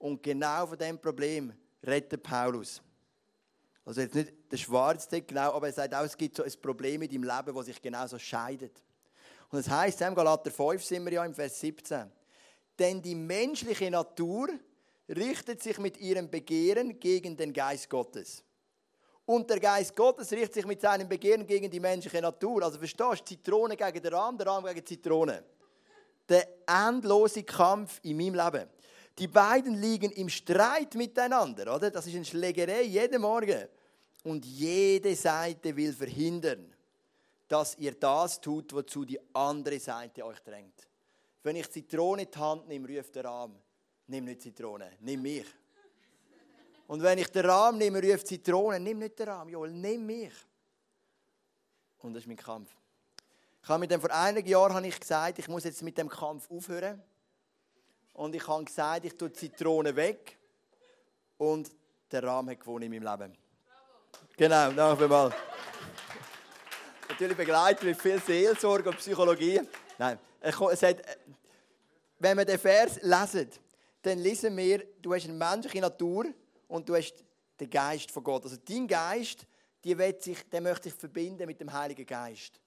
Und 0.02 0.24
genau 0.24 0.66
von 0.66 0.78
dem 0.78 1.00
Problem 1.00 1.54
redet 1.86 2.24
Paulus. 2.24 2.82
Also 3.86 4.02
jetzt 4.02 4.16
nicht 4.16 4.34
der 4.52 4.58
Schwarze, 4.58 5.22
genau, 5.22 5.54
aber 5.54 5.68
er 5.68 5.74
sagt 5.74 5.94
auch, 5.94 6.04
es 6.04 6.18
gibt 6.18 6.36
so 6.36 6.44
ein 6.44 6.52
Problem 6.62 7.04
in 7.04 7.10
deinem 7.10 7.24
Leben, 7.24 7.56
das 7.56 7.66
sich 7.66 7.82
genau 7.82 8.06
so 8.08 8.18
scheidet. 8.18 8.84
Und 9.50 9.60
das 9.60 9.70
heißt, 9.70 10.02
im 10.02 10.16
Galater 10.16 10.50
5 10.50 10.84
sind 10.84 11.06
wir 11.06 11.14
ja 11.14 11.26
im 11.26 11.36
Vers 11.36 11.60
17. 11.60 12.12
Denn 12.80 13.02
die 13.02 13.14
menschliche 13.14 13.92
Natur 13.92 14.50
richtet 15.08 15.62
sich 15.62 15.78
mit 15.78 16.00
ihrem 16.00 16.30
Begehren 16.30 17.00
gegen 17.00 17.38
den 17.38 17.54
Geist 17.54 17.90
Gottes. 17.90 18.44
Und 19.26 19.50
der 19.50 19.60
Geist 19.60 19.96
Gottes 19.96 20.32
richtet 20.32 20.56
sich 20.56 20.66
mit 20.66 20.82
seinem 20.82 21.08
Begehren 21.08 21.46
gegen 21.46 21.70
die 21.70 21.80
menschliche 21.80 22.22
Natur. 22.22 22.64
Also 22.64 22.80
verstehst 22.80 23.22
du, 23.22 23.26
Zitrone 23.26 23.78
gegen 23.78 24.02
den 24.02 24.14
Rahmen, 24.14 24.38
der 24.38 24.48
Rahmen 24.48 24.66
gegen 24.66 24.80
die 24.80 24.96
Zitrone. 24.96 25.44
Der 26.28 26.48
endlose 26.66 27.44
Kampf 27.44 28.00
in 28.04 28.18
meinem 28.18 28.36
Leben. 28.36 28.70
Die 29.17 29.28
beiden 29.28 29.76
liegen 29.76 30.12
im 30.12 30.30
Streit 30.30 30.95
miteinander, 30.95 31.76
oder? 31.76 31.91
Das 31.91 32.08
ist 32.08 32.15
eine 32.15 32.26
Schlägerei 32.26 32.84
jeden 32.84 33.21
Morgen. 33.21 33.67
Und 34.24 34.45
jede 34.45 35.15
Seite 35.15 35.76
will 35.76 35.93
verhindern, 35.93 36.74
dass 37.47 37.78
ihr 37.78 37.93
das 37.93 38.39
tut, 38.39 38.71
wozu 38.74 39.04
die 39.04 39.19
andere 39.34 39.80
Seite 39.80 40.26
euch 40.26 40.39
drängt. 40.39 40.88
Wenn 41.43 41.56
ich 41.56 41.69
Zitrone 41.69 42.24
in 42.24 42.32
die 42.32 42.39
Hand 42.39 42.67
nehme, 42.67 42.88
ruft 42.88 43.15
der 43.15 43.26
Rahmen, 43.26 43.58
nimm 44.08 44.26
nicht 44.26 44.41
Zitrone, 44.41 44.91
nimm 45.00 45.21
mich. 45.21 45.47
Und 46.88 47.02
wenn 47.02 47.17
ich 47.17 47.28
den 47.28 47.45
Rahmen 47.45 47.78
nehme, 47.78 48.02
ruft 48.02 48.28
Zitrone, 48.28 48.80
nimm 48.80 49.00
nicht 49.00 49.17
den 49.17 49.28
Rahmen, 49.28 49.50
Joel, 49.50 49.71
nimm 49.71 50.06
mich. 50.06 50.34
Und 52.00 52.13
das 52.13 52.24
ist 52.24 52.28
mein 52.28 52.38
Kampf. 52.38 52.69
Ich 53.63 53.69
habe 53.69 53.80
mit 53.80 53.91
dem 53.91 54.02
vor 54.02 54.12
einigen 54.12 54.47
Jahren 54.47 54.74
habe 54.74 54.88
ich 54.88 55.00
gesagt, 55.00 55.39
ich 55.39 55.47
muss 55.47 55.63
jetzt 55.63 55.82
mit 55.84 55.97
dem 55.97 56.10
Kampf 56.10 56.50
aufhören. 56.50 57.02
Und 58.13 58.36
ich 58.36 58.47
habe 58.47 58.63
gesagt, 58.63 59.06
ich 59.06 59.15
tue 59.15 59.32
Zitrone 59.32 59.95
weg. 59.95 60.38
Und 61.38 61.71
der 62.12 62.24
Rahmen 62.24 62.50
hat 62.50 62.60
gewonnen 62.60 62.91
in 62.91 63.04
meinem 63.04 63.19
Leben. 63.19 63.38
Genau, 64.38 64.71
danke 64.71 65.08
mal. 65.08 65.34
Natürlich 67.10 67.38
begleitet 67.38 67.84
mit 67.84 68.02
viel 68.02 68.21
Seelsorge 68.21 68.89
und 68.89 68.97
Psychologie. 68.97 69.62
Nein, 69.97 70.17
es 70.39 70.84
hat, 70.84 70.97
wenn 72.19 72.38
wir 72.38 72.45
den 72.45 72.60
Vers 72.60 73.00
lesen, 73.02 73.50
dann 74.02 74.19
lesen 74.19 74.56
wir, 74.58 74.84
du 75.02 75.13
hast 75.13 75.26
eine 75.26 75.34
menschliche 75.34 75.82
Natur 75.82 76.26
und 76.67 76.88
du 76.88 76.95
hast 76.95 77.24
den 77.60 77.69
Geist 77.69 78.12
von 78.12 78.24
Gott. 78.24 78.43
Also 78.43 78.58
dein 78.58 78.88
Geist, 78.88 79.45
die 79.84 79.95
sich, 80.19 80.50
der 80.50 80.62
möchte 80.62 80.89
sich 80.89 80.93
verbinden 80.93 81.45
mit 81.45 81.60
dem 81.60 81.71
Heiligen 81.71 82.06
Geist. 82.06 82.60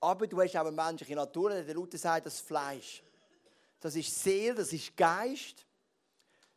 Aber 0.00 0.26
du 0.26 0.40
hast 0.40 0.56
auch 0.56 0.66
eine 0.66 0.72
menschliche 0.72 1.14
Natur, 1.14 1.50
der 1.50 1.74
Luther 1.74 1.98
sagt, 1.98 2.26
das 2.26 2.40
Fleisch. 2.40 3.02
Das 3.82 3.96
ist 3.96 4.22
Seele, 4.22 4.54
das 4.54 4.72
ist 4.72 4.96
Geist. 4.96 5.66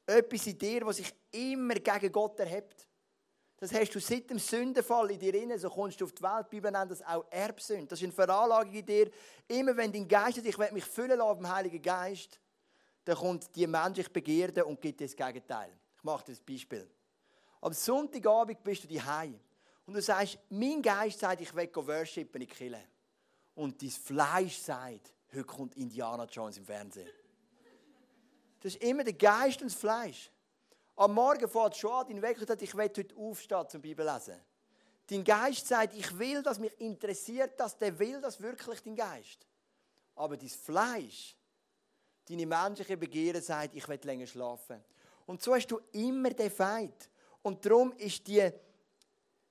Etwas 0.06 0.46
in 0.46 0.60
dir, 0.60 0.86
was 0.86 0.98
sich 0.98 1.12
immer 1.32 1.74
gegen 1.74 2.12
Gott 2.12 2.40
erhebt. 2.40 2.88
Das 3.58 3.74
hast 3.74 3.96
du 3.96 4.00
seit 4.00 4.30
dem 4.30 4.38
Sündenfall 4.38 5.10
in 5.10 5.20
dir 5.20 5.34
inne, 5.34 5.58
so 5.58 5.68
kommst 5.72 6.00
du 6.00 6.06
auf 6.06 6.12
die 6.12 6.22
Welt. 6.22 6.46
Die 6.46 6.58
Bibel 6.58 6.70
nennt 6.70 6.92
das 6.92 7.02
auch 7.02 7.26
Erbsünde. 7.32 7.88
Das 7.88 8.00
ist 8.00 8.04
eine 8.04 8.14
Veranlagung 8.14 8.72
in 8.72 8.86
dir. 8.86 9.10
Immer 9.48 9.76
wenn 9.76 9.92
dein 9.92 10.08
Geist 10.08 10.36
sagt, 10.36 10.48
ich 10.48 10.58
will 10.60 10.72
mich 10.72 10.86
füllen 10.86 11.18
lassen 11.18 11.38
vom 11.38 11.50
Heiligen 11.50 11.82
Geist, 11.82 12.40
dann 13.06 13.16
kommt 13.16 13.56
die 13.56 13.66
menschliche 13.66 14.10
Begierde 14.12 14.64
und 14.64 14.80
gibt 14.80 15.00
dir 15.00 15.08
das 15.08 15.16
Gegenteil. 15.16 15.72
Ich 15.98 16.04
mache 16.04 16.26
dir 16.26 16.34
ein 16.34 16.46
Beispiel. 16.46 16.88
Am 17.60 17.74
Sonntagabend 17.74 18.64
bist 18.64 18.84
du 18.84 18.88
daheim 18.88 19.40
und 19.88 19.96
du 19.96 20.02
sagst, 20.02 20.38
mein 20.50 20.80
Geist 20.80 21.22
sagt, 21.22 21.42
ich 21.42 21.56
will 21.56 21.72
worshipen 21.74 22.40
in 22.40 22.48
Kille. 22.48 22.84
Und 23.56 23.82
dein 23.82 23.90
Fleisch 23.90 24.60
sagt, 24.60 25.15
heute 25.36 25.46
kommt 25.46 25.76
Indiana 25.76 26.26
Jones 26.26 26.58
im 26.58 26.66
Fernsehen. 26.66 27.10
Das 28.62 28.74
ist 28.74 28.82
immer 28.82 29.04
der 29.04 29.14
Geist 29.14 29.62
und 29.62 29.72
das 29.72 29.80
Fleisch. 29.80 30.32
Am 30.96 31.14
Morgen 31.14 31.48
fährt 31.48 31.76
schon 31.76 31.92
an, 31.92 32.08
dein 32.08 32.22
Wecker 32.22 32.46
sagt, 32.46 32.62
ich 32.62 32.76
will 32.76 32.86
heute 32.86 33.16
aufstehen 33.16 33.70
zum 33.70 33.82
Bibellesen. 33.82 34.36
Dein 35.08 35.24
Geist 35.24 35.68
sagt, 35.68 35.94
ich 35.94 36.18
will, 36.18 36.42
dass 36.42 36.58
mich 36.58 36.80
interessiert, 36.80 37.60
dass 37.60 37.78
der 37.78 37.98
will 38.00 38.20
das 38.22 38.42
wirklich 38.42 38.82
dein 38.82 38.96
Geist. 38.96 39.46
Aber 40.16 40.38
dein 40.38 40.50
Fleisch, 40.50 41.36
deine 42.28 42.46
menschliche 42.46 42.98
Begehren 42.98 43.42
sagt, 43.42 43.76
ich 43.76 43.88
will 43.88 44.00
länger 44.04 44.26
schlafen. 44.26 44.84
Und 45.26 45.44
so 45.44 45.54
hast 45.54 45.68
du 45.68 45.80
immer 45.92 46.32
den 46.32 46.50
Feind. 46.50 47.10
Und 47.42 47.64
darum 47.66 47.94
ist 47.98 48.26
die 48.26 48.50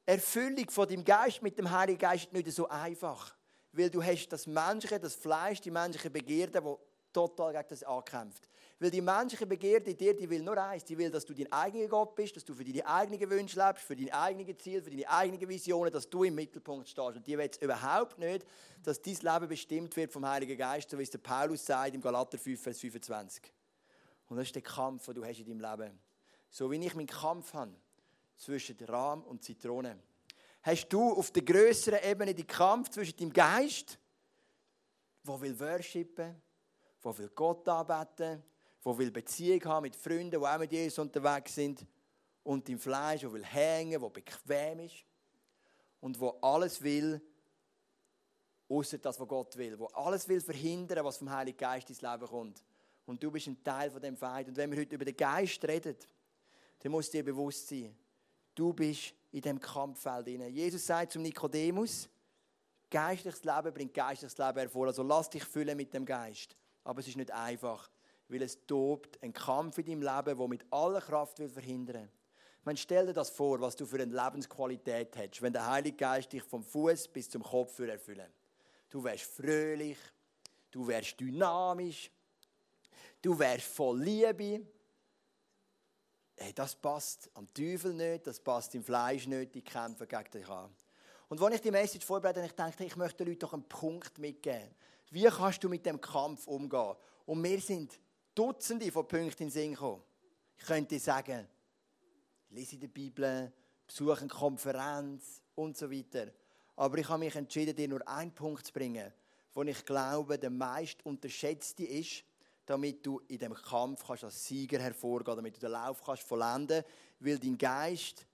Erfüllung 0.07 0.69
von 0.71 0.89
dem 0.89 1.05
Geist 1.05 1.43
mit 1.43 1.59
dem 1.59 1.71
Heiligen 1.71 1.99
Geist 1.99 2.33
nicht 2.33 2.51
so 2.51 2.69
einfach. 2.69 3.35
Weil 3.77 3.91
du 3.91 4.03
hast 4.03 4.29
das 4.29 4.47
menschliche, 4.47 5.01
das 5.01 5.15
Fleisch, 5.15 5.61
die 5.61 5.71
menschliche 5.71 6.11
Begierde, 6.11 6.61
die 6.61 6.75
total 7.13 7.53
gegen 7.53 7.69
das 7.69 7.83
ankämpft. 7.83 8.49
Weil 8.79 8.91
die 8.91 9.01
menschliche 9.01 9.47
Begierde 9.47 9.91
in 9.91 9.97
dir, 9.97 10.15
die 10.15 10.29
will 10.29 10.43
nur 10.43 10.59
eins, 10.59 10.85
die 10.85 10.99
will, 10.99 11.11
dass 11.11 11.25
du 11.25 11.33
dein 11.33 11.51
eigener 11.53 11.89
Gott 11.89 12.15
bist, 12.15 12.37
dass 12.37 12.45
du 12.45 12.55
für 12.55 12.65
deine 12.65 12.87
eigenen 12.87 13.31
Wünsche 13.31 13.65
lebst, 13.65 13.85
für 13.85 13.97
deine 13.97 14.13
eigenen 14.13 14.59
Ziele, 14.59 14.83
für 14.83 14.91
deine 14.91 15.09
eigenen 15.09 15.49
Visionen, 15.49 15.93
dass 15.93 16.09
du 16.09 16.25
im 16.25 16.35
Mittelpunkt 16.35 16.89
stehst. 16.89 17.17
Und 17.17 17.27
die 17.27 17.39
will 17.39 17.51
überhaupt 17.61 18.19
nicht, 18.19 18.45
dass 18.83 19.01
dein 19.01 19.15
Leben 19.15 19.49
bestimmt 19.49 19.97
wird 19.97 20.13
vom 20.13 20.27
Heiligen 20.29 20.59
Geist, 20.59 20.91
so 20.91 20.99
wie 20.99 21.03
es 21.03 21.11
der 21.11 21.19
Paulus 21.19 21.65
sagt 21.65 21.95
im 21.95 22.01
Galater 22.01 22.37
5, 22.37 22.61
Vers 22.61 22.81
25. 22.81 23.53
Und 24.29 24.37
das 24.37 24.47
ist 24.47 24.55
der 24.55 24.63
Kampf, 24.63 25.07
den 25.07 25.15
du 25.15 25.25
hast 25.25 25.39
in 25.39 25.47
deinem 25.47 25.79
Leben. 25.79 25.99
So 26.51 26.71
wie 26.71 26.85
ich 26.85 26.95
meinen 26.95 27.07
Kampf 27.07 27.55
habe 27.55 27.75
zwischen 28.37 28.77
Rahm 28.85 29.23
und 29.23 29.43
Zitrone. 29.43 29.99
Hast 30.65 30.89
du 30.89 31.13
auf 31.13 31.31
der 31.31 31.43
größeren 31.43 32.03
Ebene 32.03 32.35
den 32.35 32.47
Kampf 32.47 32.89
zwischen 32.89 33.19
dem 33.19 33.31
Geist, 33.31 33.99
der 35.23 35.39
will 35.39 35.61
worshipen, 35.61 36.41
der 37.05 37.19
will 37.19 37.29
Gott 37.35 37.69
anbeten, 37.69 38.43
der 38.83 38.99
will 38.99 39.11
Beziehung 39.11 39.63
haben 39.67 39.83
mit 39.83 39.95
Freunden, 39.95 40.31
die 40.31 40.37
auch 40.39 40.59
mit 40.59 40.73
Jesus 40.73 40.99
unterwegs 40.99 41.55
sind, 41.55 41.87
und 42.45 42.67
dem 42.67 42.79
Fleisch, 42.79 43.21
der 43.21 43.33
will 43.33 43.45
hängen, 43.45 44.01
der 44.01 44.09
bequem 44.09 44.81
ist 44.81 45.05
und 46.01 46.19
wo 46.19 46.31
alles 46.41 46.83
will, 46.83 47.21
außer 48.67 48.97
das, 48.97 49.21
was 49.21 49.29
Gott 49.29 49.55
will, 49.59 49.79
wo 49.79 49.87
alles 49.89 50.27
will 50.27 50.41
verhindern, 50.41 51.05
was 51.05 51.19
vom 51.19 51.31
Heiligen 51.31 51.59
Geist 51.59 51.91
ins 51.91 52.01
Leben 52.01 52.27
kommt. 52.27 52.65
Und 53.05 53.23
du 53.23 53.31
bist 53.31 53.49
ein 53.49 53.63
Teil 53.63 53.91
von 53.91 54.01
dem 54.01 54.17
Feind. 54.17 54.49
Und 54.49 54.57
wenn 54.57 54.71
wir 54.71 54.81
heute 54.81 54.95
über 54.95 55.05
den 55.05 55.17
Geist 55.17 55.63
reden, 55.67 55.97
dann 56.79 56.91
muss 56.91 57.11
dir 57.11 57.23
bewusst 57.23 57.69
sein, 57.69 57.95
du 58.55 58.73
bist 58.73 59.15
in 59.33 59.41
dem 59.41 59.61
Kampffeld 59.61 60.27
Jesus 60.27 60.87
sagt 60.87 61.13
zum 61.13 61.23
Nikodemus, 61.23 62.09
geistliches 62.91 63.45
Leben 63.45 63.73
bringt 63.73 63.95
geistliches 63.95 64.39
Leben 64.39 64.59
hervor. 64.59 64.87
Also 64.87 65.03
lass 65.03 65.31
dich 65.31 65.45
füllen 65.45 65.77
mit 65.77 65.93
dem 65.93 66.05
Geist. 66.05 66.57
Aber 66.85 67.01
es 67.01 67.09
ist 67.09 67.17
nicht 67.17 67.31
einfach 67.31 67.91
weil 68.27 68.41
es 68.41 68.59
tobt 68.67 69.23
ein 69.23 69.35
Kampf 69.35 69.77
in 69.79 69.85
deinem 69.85 70.03
Leben, 70.03 70.39
der 70.39 70.49
mit 70.49 70.65
aller 70.71 71.03
Kraft 71.03 71.39
will 71.39 71.49
verhindern 71.51 72.09
man 72.65 72.77
stell 72.77 73.07
dir 73.07 73.13
das 73.13 73.31
vor, 73.31 73.61
was 73.61 73.77
du 73.77 73.85
für 73.87 74.01
eine 74.01 74.13
Lebensqualität 74.13 75.17
hättest, 75.17 75.43
wenn 75.43 75.53
der 75.53 75.67
Heilige 75.67 75.97
Geist 75.97 76.33
dich 76.33 76.43
vom 76.43 76.63
Fuß 76.63 77.09
bis 77.09 77.29
zum 77.29 77.43
Kopf 77.43 77.79
erfüllen 77.79 78.29
Du 78.89 79.03
wärst 79.03 79.25
fröhlich, 79.25 79.99
du 80.71 80.87
wärst 80.87 81.19
dynamisch, 81.19 82.11
du 83.21 83.39
wärst 83.39 83.67
voll 83.67 84.01
Liebe. 84.01 84.67
Hey, 86.37 86.53
das 86.53 86.75
passt 86.75 87.31
am 87.35 87.53
Teufel 87.55 87.95
nicht, 87.95 88.27
das 88.27 88.41
passt 88.41 88.75
im 88.75 88.83
Fleisch 88.83 89.27
nicht, 89.27 89.55
die 89.55 89.63
kämpfen 89.63 90.09
gegen 90.09 90.31
dich 90.31 90.49
an. 90.49 90.75
Und 91.29 91.41
als 91.41 91.55
ich 91.55 91.61
die 91.61 91.71
Message 91.71 92.05
vorbereitet 92.05 92.43
habe, 92.43 92.47
ich 92.47 92.55
dachte, 92.55 92.85
ich 92.85 92.97
möchte 92.97 93.19
den 93.19 93.29
Leuten 93.29 93.41
doch 93.41 93.53
einen 93.53 93.69
Punkt 93.69 94.19
mitgeben. 94.19 94.69
Wie 95.11 95.25
kannst 95.25 95.63
du 95.63 95.69
mit 95.69 95.87
dem 95.87 96.01
Kampf 96.01 96.47
umgehen? 96.47 96.95
Und 97.27 97.43
wir 97.43 97.61
sind 97.61 97.99
Dutzende 98.35 98.91
von 98.91 99.07
Punkten 99.07 99.45
in 99.45 99.49
den 99.49 99.51
Sinn 99.51 99.75
kommen. 99.77 100.03
Ich 100.59 100.65
könnte 100.65 100.99
sagen, 100.99 101.47
lese 102.51 102.77
die 102.77 102.89
Bibel, 102.89 103.53
besuche 103.87 104.21
eine 104.21 104.29
Konferenz 104.29 105.41
und 105.55 105.77
so 105.77 105.91
weiter. 105.91 106.33
Aber 106.77 106.99
ich 106.99 107.09
habe 107.09 107.21
mich 107.21 107.37
entschieden, 107.37 107.77
dir 107.77 107.89
nur 107.89 108.07
einen 108.09 108.35
Punkt 108.35 108.67
zu 108.67 108.73
bringen, 108.73 109.13
den 109.55 109.69
ich 109.69 109.85
glaube, 109.85 110.39
der 110.39 110.51
meist 110.51 111.05
unterschätzte 111.07 111.85
ist, 111.85 112.25
damit 112.67 113.05
du 113.05 113.21
in 113.29 113.39
dem 113.39 113.55
Kampf 113.55 114.07
kannst 114.07 114.25
als 114.25 114.45
Sieger 114.45 114.81
hervorgehen, 114.81 115.37
damit 115.37 115.57
du 115.57 115.61
den 115.61 115.73
Lauf 115.73 116.03
kannst 116.03 116.23
vollenden, 116.23 116.83
weil 117.21 117.39
dein 117.39 117.59
Geist 117.59 118.27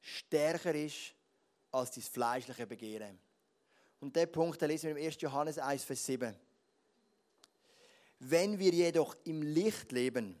stärker 0.00 0.74
ist 0.74 1.14
als 1.70 1.92
dein 1.92 2.02
fleischliche 2.02 2.66
Begehren. 2.66 3.18
Und 4.00 4.14
der 4.14 4.26
Punkt 4.26 4.60
den 4.60 4.68
lesen 4.68 4.94
wir 4.94 4.96
im 4.96 5.06
1. 5.06 5.20
Johannes 5.20 5.58
1, 5.58 5.84
Vers 5.84 6.06
7. 6.06 6.34
Wenn 8.20 8.58
wir 8.58 8.72
jedoch 8.72 9.16
im 9.24 9.42
Licht 9.42 9.92
leben, 9.92 10.36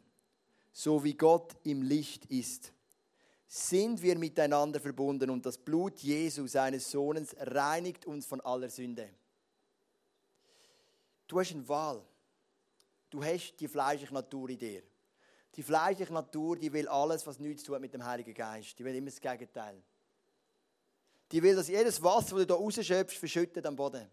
so 0.72 1.02
wie 1.02 1.14
Gott 1.14 1.56
im 1.64 1.82
Licht 1.82 2.26
ist, 2.26 2.72
sind 3.46 4.02
wir 4.02 4.18
miteinander 4.18 4.78
verbunden 4.78 5.30
und 5.30 5.44
das 5.46 5.56
Blut 5.56 5.98
Jesu, 6.00 6.46
seines 6.46 6.90
Sohnes, 6.90 7.34
reinigt 7.38 8.04
uns 8.04 8.26
von 8.26 8.40
aller 8.42 8.68
Sünde. 8.68 9.08
Du 11.26 11.40
hast 11.40 11.52
eine 11.52 11.68
Wahl. 11.68 12.04
Du 13.10 13.22
hast 13.22 13.56
die 13.56 13.68
fleischliche 13.68 14.12
Natur 14.12 14.50
in 14.50 14.58
dir. 14.58 14.82
Die 15.54 15.62
fleischliche 15.62 16.12
Natur, 16.12 16.56
die 16.56 16.72
will 16.72 16.88
alles, 16.88 17.26
was 17.26 17.38
nichts 17.38 17.62
tut 17.62 17.80
mit 17.80 17.92
dem 17.92 18.04
Heiligen 18.04 18.34
Geist. 18.34 18.78
Die 18.78 18.84
will 18.84 18.94
immer 18.94 19.10
das 19.10 19.20
Gegenteil. 19.20 19.82
Die 21.32 21.42
will, 21.42 21.56
dass 21.56 21.68
jedes 21.68 22.02
Wasser, 22.02 22.36
das 22.36 22.40
du 22.40 22.46
da 22.46 22.54
rausschöpfst, 22.54 23.18
verschüttet 23.18 23.66
am 23.66 23.76
Boden. 23.76 24.08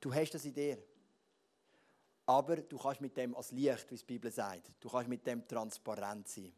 Du 0.00 0.12
hast 0.12 0.32
das 0.32 0.44
in 0.44 0.52
dir. 0.52 0.78
Aber 2.26 2.56
du 2.56 2.78
kannst 2.78 3.00
mit 3.00 3.16
dem 3.16 3.34
als 3.34 3.50
Licht, 3.52 3.90
wie 3.90 3.96
die 3.96 4.04
Bibel 4.04 4.30
sagt, 4.30 4.70
du 4.80 4.88
kannst 4.88 5.08
mit 5.08 5.26
dem 5.26 5.46
transparent 5.46 6.28
sein. 6.28 6.52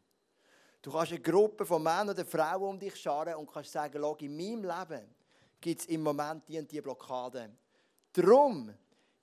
Du 0.81 0.91
kannst 0.91 1.11
eine 1.11 1.21
Gruppe 1.21 1.65
von 1.65 1.83
Männern 1.83 2.09
oder 2.09 2.25
Frauen 2.25 2.69
um 2.69 2.79
dich 2.79 2.95
scharen 2.95 3.35
und 3.35 3.51
kannst 3.51 3.71
sagen, 3.71 4.01
in 4.19 4.37
meinem 4.37 4.63
Leben 4.63 5.15
gibt 5.59 5.81
es 5.81 5.87
im 5.87 6.03
Moment 6.03 6.47
die 6.47 6.59
und 6.59 6.71
die 6.71 6.81
Blockade. 6.81 7.51
Darum 8.13 8.73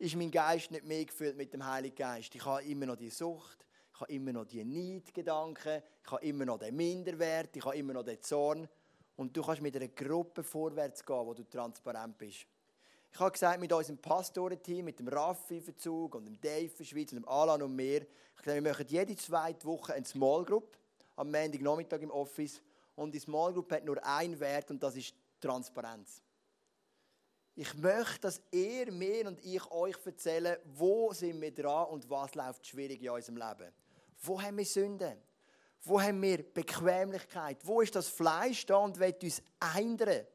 ist 0.04 0.16
mein 0.16 0.30
Geist 0.30 0.70
nicht 0.70 0.84
mehr 0.84 1.04
gefüllt 1.04 1.36
mit 1.36 1.52
dem 1.54 1.64
Heiligen 1.64 1.96
Geist. 1.96 2.34
Ich 2.34 2.44
habe 2.44 2.62
immer 2.64 2.84
noch 2.84 2.96
die 2.96 3.08
Sucht, 3.08 3.64
ich 3.94 4.00
habe 4.00 4.12
immer 4.12 4.32
noch 4.32 4.44
die 4.44 4.62
Neidgedanken, 4.62 5.82
ich 6.04 6.12
habe 6.12 6.26
immer 6.26 6.44
noch 6.44 6.58
den 6.58 6.76
Minderwert, 6.76 7.56
ich 7.56 7.64
habe 7.64 7.76
immer 7.76 7.94
noch 7.94 8.02
den 8.02 8.20
Zorn. 8.20 8.68
Und 9.16 9.34
du 9.34 9.42
kannst 9.42 9.62
mit 9.62 9.74
einer 9.76 9.88
Gruppe 9.88 10.42
vorwärts 10.42 11.04
gehen, 11.04 11.26
wo 11.26 11.32
du 11.32 11.44
transparent 11.44 12.18
bist. 12.18 12.46
Ich 13.12 13.20
habe 13.20 13.30
gesagt, 13.30 13.60
mit 13.60 13.72
unserem 13.72 13.96
Pastorenteam, 13.96 14.84
mit 14.84 14.98
dem 14.98 15.08
Raffi 15.08 15.60
Verzug 15.60 16.16
und 16.16 16.26
dem 16.26 16.38
Dave 16.38 16.68
von 16.68 16.84
Schweiz 16.84 17.12
und 17.12 17.22
dem 17.22 17.28
Alan 17.28 17.62
und 17.62 17.74
mir, 17.74 18.02
ich 18.02 18.42
gesagt, 18.42 18.62
wir 18.62 18.70
machen 18.70 18.86
jede 18.88 19.16
zweite 19.16 19.64
Woche 19.64 19.94
eine 19.94 20.04
Small 20.04 20.44
Group 20.44 20.76
am 21.16 21.30
Nachmittag 21.30 22.02
im 22.02 22.10
Office. 22.10 22.60
Und 22.96 23.14
die 23.14 23.20
Small 23.20 23.54
Group 23.54 23.72
hat 23.72 23.84
nur 23.84 24.04
einen 24.04 24.38
Wert 24.38 24.70
und 24.70 24.82
das 24.82 24.96
ist 24.96 25.14
Transparenz. 25.40 26.20
Ich 27.56 27.72
möchte, 27.74 28.20
dass 28.20 28.42
ihr 28.50 28.90
mir 28.90 29.28
und 29.28 29.44
ich 29.44 29.64
euch 29.70 29.94
erzählen, 30.04 30.58
wo 30.64 31.12
sind 31.12 31.40
wir 31.40 31.54
dran 31.54 31.86
und 31.88 32.08
was 32.10 32.34
läuft 32.34 32.66
schwierig 32.66 33.00
in 33.00 33.10
unserem 33.10 33.36
Leben. 33.36 33.72
Wo 34.22 34.42
haben 34.42 34.56
wir 34.56 34.64
Sünden? 34.64 35.16
Wo 35.82 36.00
haben 36.00 36.20
wir 36.20 36.42
Bequemlichkeit? 36.42 37.58
Wo 37.62 37.80
ist 37.80 37.94
das 37.94 38.08
Fleisch 38.08 38.66
da 38.66 38.78
und 38.78 38.98
will 38.98 39.14
uns 39.22 39.40
ändern, 39.76 40.26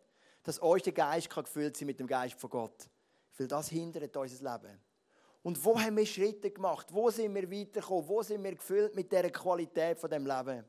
dass 0.43 0.59
unser 0.59 0.93
Geist 0.93 1.29
gefüllt 1.29 1.75
sein 1.75 1.87
mit 1.87 1.99
dem 1.99 2.07
Geist 2.07 2.39
von 2.39 2.49
Gott? 2.49 2.89
Weil 3.37 3.47
das 3.47 3.67
hindert 3.67 4.15
unser 4.15 4.51
Leben. 4.53 4.79
Und 5.41 5.63
wo 5.65 5.77
haben 5.79 5.97
wir 5.97 6.05
Schritte 6.05 6.51
gemacht? 6.51 6.87
Wo 6.91 7.09
sind 7.09 7.33
wir 7.35 7.49
weitergekommen? 7.51 8.07
Wo 8.07 8.21
sind 8.21 8.43
wir 8.43 8.55
gefüllt 8.55 8.95
mit 8.95 9.11
dieser 9.11 9.29
Qualität 9.29 9.99
von 9.99 10.09
dem 10.09 10.25
Leben? 10.25 10.63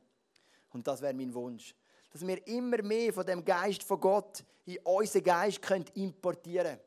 Und 0.73 0.85
das 0.85 1.01
wäre 1.01 1.13
mein 1.13 1.33
Wunsch. 1.33 1.75
Dass 2.11 2.25
wir 2.25 2.45
immer 2.47 2.81
mehr 2.83 3.13
von 3.13 3.25
dem 3.25 3.43
Geist 3.43 3.83
von 3.83 3.99
Gott 3.99 4.43
in 4.65 4.77
unseren 4.79 5.23
Geist 5.23 5.59
importieren 5.95 6.77
können. 6.77 6.81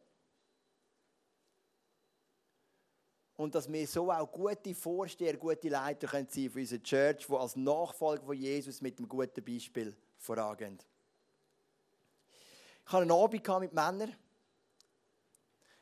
Und 3.37 3.54
dass 3.54 3.70
wir 3.70 3.87
so 3.87 4.12
auch 4.12 4.30
gute 4.30 4.74
Vorsteher, 4.74 5.37
gute 5.37 5.68
Leiter 5.68 6.06
können 6.06 6.28
sein 6.30 6.50
für 6.50 6.60
unsere 6.60 6.82
Church, 6.82 7.26
die 7.26 7.34
als 7.34 7.56
Nachfolger 7.56 8.24
von 8.24 8.37
Jesus 8.37 8.80
mit 8.80 8.98
einem 8.98 9.08
guten 9.08 9.44
Beispiel 9.44 9.96
vorangehen. 10.18 10.78
Ich 12.87 12.92
hatte 12.92 13.02
einen 13.02 13.10
Abend 13.10 13.48
mit 13.60 13.72
Männern. 13.72 14.14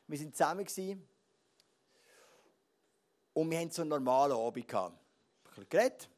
Wir 0.07 0.19
waren 0.19 0.33
zusammen. 0.33 1.07
Und 3.33 3.51
wir 3.51 3.59
hatten 3.59 3.71
so 3.71 3.81
einen 3.81 3.89
normalen 3.89 4.33
Abend. 4.33 4.73
Ein 4.73 4.93
bisschen 5.43 5.69
geredet, 5.69 6.09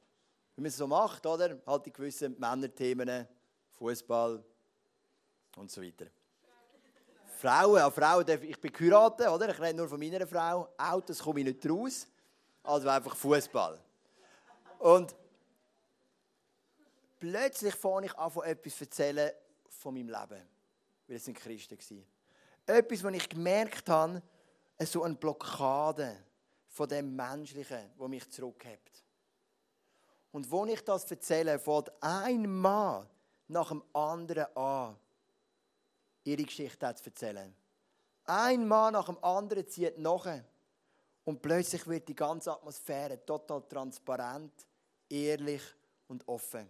wie 0.55 0.61
man 0.61 0.69
es 0.69 0.77
so 0.77 0.87
macht, 0.87 1.25
oder? 1.25 1.59
Halt 1.65 1.85
die 1.85 1.91
gewissen 1.91 2.39
Männerthemen, 2.39 3.27
Fußball 3.71 4.43
und 5.57 5.71
so 5.71 5.81
weiter. 5.81 6.05
Frauen, 7.37 7.77
ja, 7.77 7.91
Frauen, 7.91 8.25
ich 8.27 8.59
bin 8.59 8.71
geheiratet, 8.71 9.27
oder? 9.27 9.49
Ich 9.49 9.59
rede 9.59 9.77
nur 9.77 9.89
von 9.89 9.99
meiner 9.99 10.25
Frau. 10.25 10.69
Autos 10.77 11.19
komme 11.19 11.41
ich 11.41 11.47
nicht 11.47 11.69
raus. 11.69 12.07
Also 12.63 12.87
einfach 12.89 13.15
Fußball. 13.15 13.79
Und 14.79 15.15
plötzlich 17.19 17.75
fange 17.75 18.07
ich 18.07 18.17
an, 18.17 18.31
von 18.31 18.45
etwas 18.45 18.79
erzählen 18.79 19.31
von 19.67 19.93
meinem 19.93 20.07
Leben. 20.07 20.41
Weil 21.07 21.17
es 21.17 21.27
ein 21.27 21.33
Christen 21.33 21.77
war. 21.77 22.77
Etwas, 22.77 23.03
was 23.03 23.13
ich 23.13 23.29
gemerkt 23.29 23.89
habe, 23.89 24.21
so 24.79 25.03
eine 25.03 25.15
Blockade 25.15 26.17
von 26.69 26.89
dem 26.89 27.15
Menschlichen, 27.15 27.91
wo 27.97 28.07
mich 28.07 28.29
zurückhebt. 28.31 29.04
Und 30.35 30.51
wo 30.51 30.65
ich 30.65 30.81
das 30.81 31.09
erzähle, 31.09 31.57
fängt 31.57 31.89
ein 32.01 32.45
Mann 32.45 33.07
nach 33.47 33.69
dem 33.69 33.81
anderen 33.93 34.53
an, 34.57 34.97
ihre 36.25 36.43
Geschichte 36.43 36.93
zu 36.93 37.05
erzählen. 37.05 37.55
Ein 38.25 38.67
Mann 38.67 38.91
nach 38.91 39.05
dem 39.05 39.17
anderen 39.23 39.65
zieht 39.65 39.97
nach. 39.97 40.27
Und 41.23 41.41
plötzlich 41.41 41.87
wird 41.87 42.09
die 42.09 42.15
ganze 42.15 42.51
Atmosphäre 42.51 43.25
total 43.25 43.61
transparent, 43.61 44.51
ehrlich 45.09 45.61
und 46.09 46.27
offen. 46.27 46.69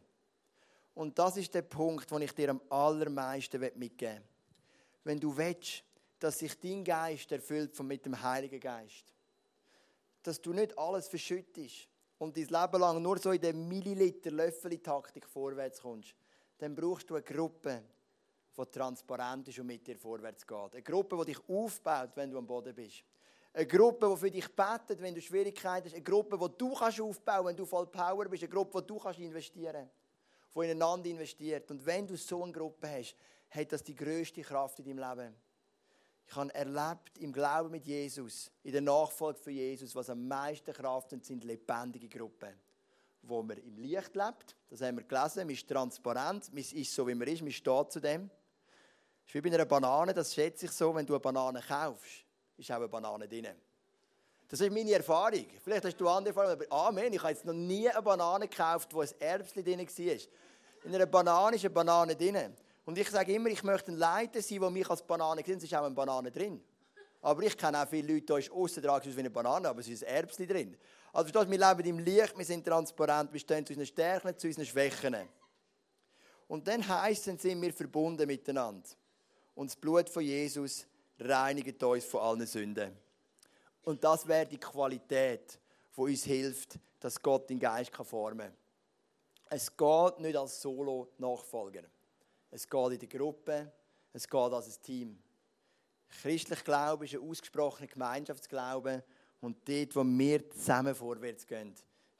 Und 0.93 1.17
das 1.17 1.37
ist 1.37 1.51
der 1.55 1.63
Punkt, 1.63 2.11
den 2.11 2.21
ich 2.21 2.33
dir 2.33 2.51
am 2.51 2.61
allermeisten 2.69 3.59
mitgeben 3.59 4.17
will. 4.17 4.23
Wenn 5.05 5.19
du 5.19 5.35
willst, 5.35 5.83
dass 6.19 6.37
sich 6.37 6.59
dein 6.59 6.83
Geist 6.83 7.31
erfüllt 7.31 7.79
mit 7.79 8.05
dem 8.05 8.21
Heiligen 8.21 8.59
Geist, 8.59 9.11
dass 10.21 10.39
du 10.39 10.53
nicht 10.53 10.77
alles 10.77 11.07
verschüttest 11.07 11.89
und 12.17 12.37
dein 12.37 12.47
Leben 12.47 12.79
lang 12.79 13.01
nur 13.01 13.17
so 13.17 13.31
in 13.31 13.41
der 13.41 13.53
Milliliter-Löffel-Taktik 13.53 15.27
vorwärts 15.27 15.81
kommst, 15.81 16.15
dann 16.57 16.75
brauchst 16.75 17.09
du 17.09 17.15
eine 17.15 17.23
Gruppe, 17.23 17.83
die 18.57 18.65
transparent 18.71 19.47
ist 19.49 19.59
und 19.59 19.67
mit 19.67 19.85
dir 19.85 19.97
vorwärts 19.97 20.47
geht. 20.47 20.73
Eine 20.73 20.81
Gruppe, 20.81 21.17
die 21.17 21.33
dich 21.33 21.49
aufbaut, 21.49 22.11
wenn 22.15 22.31
du 22.31 22.37
am 22.37 22.47
Boden 22.47 22.73
bist. 22.73 23.03
Eine 23.53 23.67
Gruppe, 23.67 24.09
die 24.09 24.17
für 24.17 24.31
dich 24.31 24.53
betet, 24.53 25.01
wenn 25.01 25.15
du 25.15 25.21
Schwierigkeiten 25.21 25.87
hast. 25.87 25.93
Eine 25.93 26.03
Gruppe, 26.03 26.37
die 26.37 26.57
du 26.57 26.73
kannst 26.73 27.01
aufbauen 27.01 27.45
wenn 27.47 27.55
du 27.55 27.65
voll 27.65 27.87
Power 27.87 28.25
bist. 28.25 28.43
Eine 28.43 28.49
Gruppe, 28.49 28.81
die 28.81 28.87
du 28.87 28.97
kannst 28.97 29.19
investieren 29.19 29.73
kannst. 29.73 29.93
Die 30.55 30.71
ineinander 30.71 31.09
investiert. 31.09 31.69
Und 31.71 31.85
wenn 31.85 32.07
du 32.07 32.15
so 32.15 32.43
eine 32.43 32.51
Gruppe 32.51 32.89
hast, 32.89 33.15
hat 33.49 33.71
das 33.71 33.83
die 33.83 33.95
grösste 33.95 34.41
Kraft 34.41 34.79
in 34.79 34.85
deinem 34.85 35.17
Leben. 35.17 35.35
Ich 36.27 36.35
habe 36.35 36.53
erlebt 36.53 37.17
im 37.19 37.31
Glauben 37.31 37.71
mit 37.71 37.85
Jesus, 37.85 38.51
in 38.63 38.71
der 38.71 38.81
Nachfolge 38.81 39.39
von 39.39 39.53
Jesus, 39.53 39.95
was 39.95 40.09
am 40.09 40.27
meisten 40.27 40.73
Kraft 40.73 41.11
hat, 41.13 41.23
sind 41.23 41.43
lebendige 41.43 42.09
Gruppen. 42.09 42.53
Wo 43.21 43.41
man 43.41 43.57
im 43.57 43.77
Licht 43.77 44.15
lebt, 44.15 44.55
das 44.69 44.81
haben 44.81 44.97
wir 44.97 45.03
gelesen, 45.03 45.45
man 45.45 45.49
ist 45.49 45.67
transparent, 45.67 46.51
man 46.51 46.63
ist 46.63 46.93
so, 46.93 47.07
wie 47.07 47.15
man 47.15 47.27
ist, 47.27 47.41
man 47.41 47.51
steht 47.51 47.91
zu 47.91 47.99
dem. 47.99 48.29
Das 48.29 49.27
ist 49.27 49.33
wie 49.33 49.41
bei 49.41 49.53
einer 49.53 49.65
Banane, 49.65 50.13
das 50.13 50.33
schätze 50.33 50.65
ich 50.65 50.71
so, 50.71 50.93
wenn 50.93 51.05
du 51.05 51.13
eine 51.13 51.19
Banane 51.19 51.61
kaufst, 51.61 52.25
ist 52.57 52.71
auch 52.71 52.75
eine 52.75 52.87
Banane 52.87 53.27
drin. 53.27 53.47
Das 54.47 54.61
ist 54.61 54.71
meine 54.71 54.91
Erfahrung. 54.91 55.45
Vielleicht 55.63 55.85
hast 55.85 55.97
du 55.97 56.07
andere 56.07 56.35
Erfahrungen, 56.35 56.61
aber 56.61 56.87
Amen, 56.87 57.13
ich 57.13 57.19
habe 57.19 57.33
jetzt 57.33 57.45
noch 57.45 57.53
nie 57.53 57.89
eine 57.89 58.01
Banane 58.01 58.47
gekauft, 58.47 58.93
wo 58.93 59.01
ein 59.01 59.09
Erbsli 59.19 59.63
drin 59.63 59.79
war. 59.79 60.17
In 60.83 60.93
einer 60.93 61.07
Banane 61.07 61.55
ist 61.55 61.65
eine 61.65 61.71
Banane 61.71 62.15
drin. 62.15 62.55
Und 62.85 62.97
ich 62.97 63.09
sage 63.09 63.33
immer, 63.33 63.49
ich 63.49 63.63
möchte 63.63 63.91
ein 63.91 63.97
Leiter 63.97 64.41
sein, 64.41 64.59
der 64.59 64.69
mich 64.69 64.89
als 64.89 65.01
Banane 65.01 65.43
sieht. 65.43 65.57
Es 65.57 65.63
ist 65.63 65.73
auch 65.73 65.83
eine 65.83 65.95
Banane 65.95 66.31
drin. 66.31 66.63
Aber 67.21 67.41
ich 67.41 67.57
kenne 67.57 67.81
auch 67.81 67.87
viele 67.87 68.13
Leute, 68.13 68.33
die 68.33 68.39
ist 68.39 68.51
aussen 68.51 68.83
dran 68.83 69.01
wie 69.03 69.19
eine 69.19 69.31
Banane, 69.31 69.67
aber 69.67 69.79
es 69.79 69.87
ist 69.87 70.03
ein 70.03 70.15
Erbsli 70.15 70.45
drin. 70.45 70.77
Also 71.11 71.31
verstehst, 71.31 71.51
wir 71.51 71.67
leben 71.67 71.89
im 71.89 71.99
Licht, 71.99 72.37
wir 72.37 72.45
sind 72.45 72.63
transparent, 72.63 73.33
wir 73.33 73.39
stehen 73.39 73.65
zu 73.65 73.73
unseren 73.73 73.87
Stärken, 73.87 74.37
zu 74.37 74.45
unseren 74.47 74.65
Schwächen. 74.65 75.15
Und 76.47 76.67
dann 76.67 76.87
heisst 76.87 77.27
es, 77.27 77.41
sind 77.41 77.59
wir 77.59 77.73
verbunden 77.73 78.27
miteinander. 78.27 78.87
Und 79.55 79.71
das 79.71 79.75
Blut 79.75 80.07
von 80.07 80.21
Jesus 80.21 80.85
reinigt 81.19 81.81
uns 81.81 82.05
von 82.05 82.21
allen 82.21 82.45
Sünden. 82.45 82.95
Und 83.83 84.03
das 84.03 84.27
wäre 84.27 84.45
die 84.45 84.59
Qualität, 84.59 85.59
die 85.95 86.01
uns 86.01 86.23
hilft, 86.25 86.77
dass 86.99 87.19
Gott 87.19 87.49
den 87.49 87.59
Geist 87.59 87.95
formen 87.95 88.39
kann. 88.39 88.53
Es 89.49 89.75
geht 89.75 90.19
nicht 90.19 90.35
als 90.35 90.61
Solo-Nachfolger. 90.61 91.83
Es 92.55 92.69
geht 92.69 92.91
in 92.93 92.99
der 92.99 93.19
Gruppe, 93.19 93.69
es 94.13 94.29
geht 94.29 94.39
als 94.39 94.67
ein 94.67 94.81
Team. 94.81 95.19
Christlich 96.21 96.63
Glaube 96.63 97.03
ist 97.03 97.13
ein 97.13 97.19
ausgesprochener 97.19 97.87
Gemeinschaftsglaube 97.87 99.03
und 99.41 99.57
dort, 99.67 99.93
wo 99.93 100.05
wir 100.05 100.49
zusammen 100.51 100.95
vorwärts 100.95 101.45
gehen, 101.45 101.75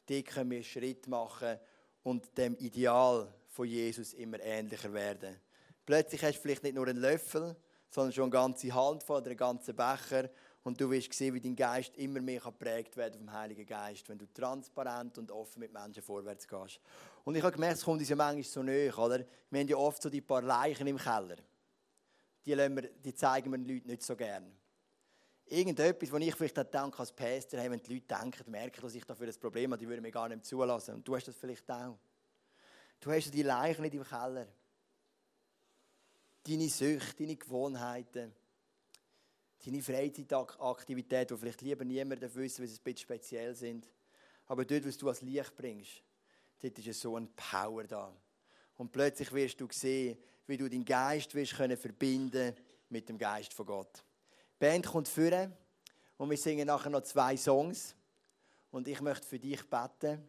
dort 0.05 0.25
können 0.25 0.51
wir 0.51 0.61
Schritt 0.61 1.07
machen 1.07 1.57
und 2.03 2.37
dem 2.37 2.53
Ideal 2.57 3.33
von 3.47 3.65
Jesus 3.65 4.13
immer 4.13 4.41
ähnlicher 4.41 4.91
werden. 4.91 5.39
Plötzlich 5.85 6.21
hast 6.21 6.35
du 6.35 6.41
vielleicht 6.41 6.63
nicht 6.63 6.75
nur 6.75 6.87
einen 6.87 6.99
Löffel, 6.99 7.55
sondern 7.89 8.11
schon 8.11 8.23
eine 8.25 8.31
ganze 8.31 8.73
Handvoll 8.73 9.21
oder 9.21 9.29
einen 9.29 9.37
ganzen 9.37 9.73
Becher 9.73 10.29
und 10.65 10.81
du 10.81 10.89
wirst 10.89 11.13
sehen, 11.13 11.35
wie 11.35 11.39
dein 11.39 11.55
Geist 11.55 11.95
immer 11.95 12.19
mehr 12.19 12.39
geprägt 12.39 12.97
werden 12.97 13.19
vom 13.19 13.31
Heiligen 13.31 13.67
Geist, 13.67 14.09
wenn 14.09 14.17
du 14.17 14.25
transparent 14.25 15.15
und 15.19 15.29
offen 15.29 15.59
mit 15.59 15.71
Menschen 15.71 16.01
vorwärts 16.01 16.47
gehst. 16.47 16.79
Und 17.23 17.35
ich 17.35 17.43
habe 17.43 17.53
gemerkt, 17.53 17.77
es 17.77 17.83
kommt 17.83 17.99
uns 17.99 18.09
ja 18.09 18.15
manchmal 18.15 18.43
so 18.43 18.63
näher, 18.63 18.97
oder? 18.97 19.23
Wir 19.51 19.59
haben 19.59 19.67
ja 19.67 19.77
oft 19.77 20.01
so 20.01 20.09
die 20.09 20.21
paar 20.21 20.41
Leichen 20.41 20.87
im 20.87 20.97
Keller. 20.97 21.35
Die, 22.43 22.57
wir, 22.57 22.81
die 22.81 23.13
zeigen 23.13 23.51
wir 23.51 23.59
den 23.59 23.67
Leuten 23.67 23.87
nicht 23.87 24.01
so 24.01 24.15
gern. 24.15 24.51
Irgendetwas, 25.45 26.11
wo 26.11 26.17
ich 26.17 26.33
vielleicht 26.33 26.57
denke 26.57 26.97
als 26.97 27.11
Pastor, 27.11 27.59
hey, 27.59 27.69
wenn 27.69 27.79
die 27.83 27.93
Leute 27.93 28.07
denken, 28.07 28.49
merken, 28.49 28.81
dass 28.81 28.95
ich 28.95 29.05
dafür 29.05 29.27
ein 29.27 29.39
Problem 29.39 29.71
habe, 29.71 29.79
die 29.79 29.87
würden 29.87 30.01
mir 30.01 30.11
gar 30.11 30.27
nicht 30.27 30.45
zulassen. 30.45 30.95
Und 30.95 31.07
du 31.07 31.15
hast 31.15 31.27
das 31.27 31.35
vielleicht 31.35 31.69
auch. 31.69 31.99
Du 32.99 33.11
hast 33.11 33.31
die 33.31 33.43
Leichen 33.43 33.83
nicht 33.83 33.93
im 33.93 34.03
Keller. 34.03 34.47
Deine 36.41 36.69
Süchte, 36.69 37.17
deine 37.17 37.35
Gewohnheiten 37.35 38.33
deine 39.63 39.81
Freizeitaktivitäten, 39.81 41.35
die 41.35 41.39
vielleicht 41.39 41.61
lieber 41.61 41.85
niemand 41.85 42.21
wissen, 42.35 42.61
weil 42.61 42.67
sie 42.67 42.79
ein 42.79 42.83
bisschen 42.83 42.97
speziell 42.97 43.55
sind. 43.55 43.87
Aber 44.47 44.65
dort, 44.65 44.85
was 44.85 44.97
du 44.97 45.09
als 45.09 45.21
Licht 45.21 45.55
bringst, 45.55 46.03
dort 46.61 46.77
ist 46.79 46.99
so 46.99 47.15
ein 47.15 47.27
Power 47.35 47.83
da. 47.83 48.15
Und 48.77 48.91
plötzlich 48.91 49.31
wirst 49.31 49.59
du 49.61 49.67
sehen, 49.71 50.17
wie 50.47 50.57
du 50.57 50.69
deinen 50.69 50.85
Geist 50.85 51.33
wirst 51.33 51.55
können 51.55 51.77
verbinden 51.77 52.53
mit 52.89 53.09
dem 53.09 53.17
Geist 53.17 53.53
von 53.53 53.65
Gott. 53.65 54.03
Die 54.53 54.59
Band 54.59 54.85
kommt 54.85 55.07
führen 55.07 55.53
und 56.17 56.29
wir 56.29 56.37
singen 56.37 56.67
nachher 56.67 56.89
noch 56.89 57.01
zwei 57.01 57.35
Songs. 57.37 57.95
Und 58.71 58.87
ich 58.87 59.01
möchte 59.01 59.25
für 59.25 59.39
dich 59.39 59.63
beten, 59.69 60.27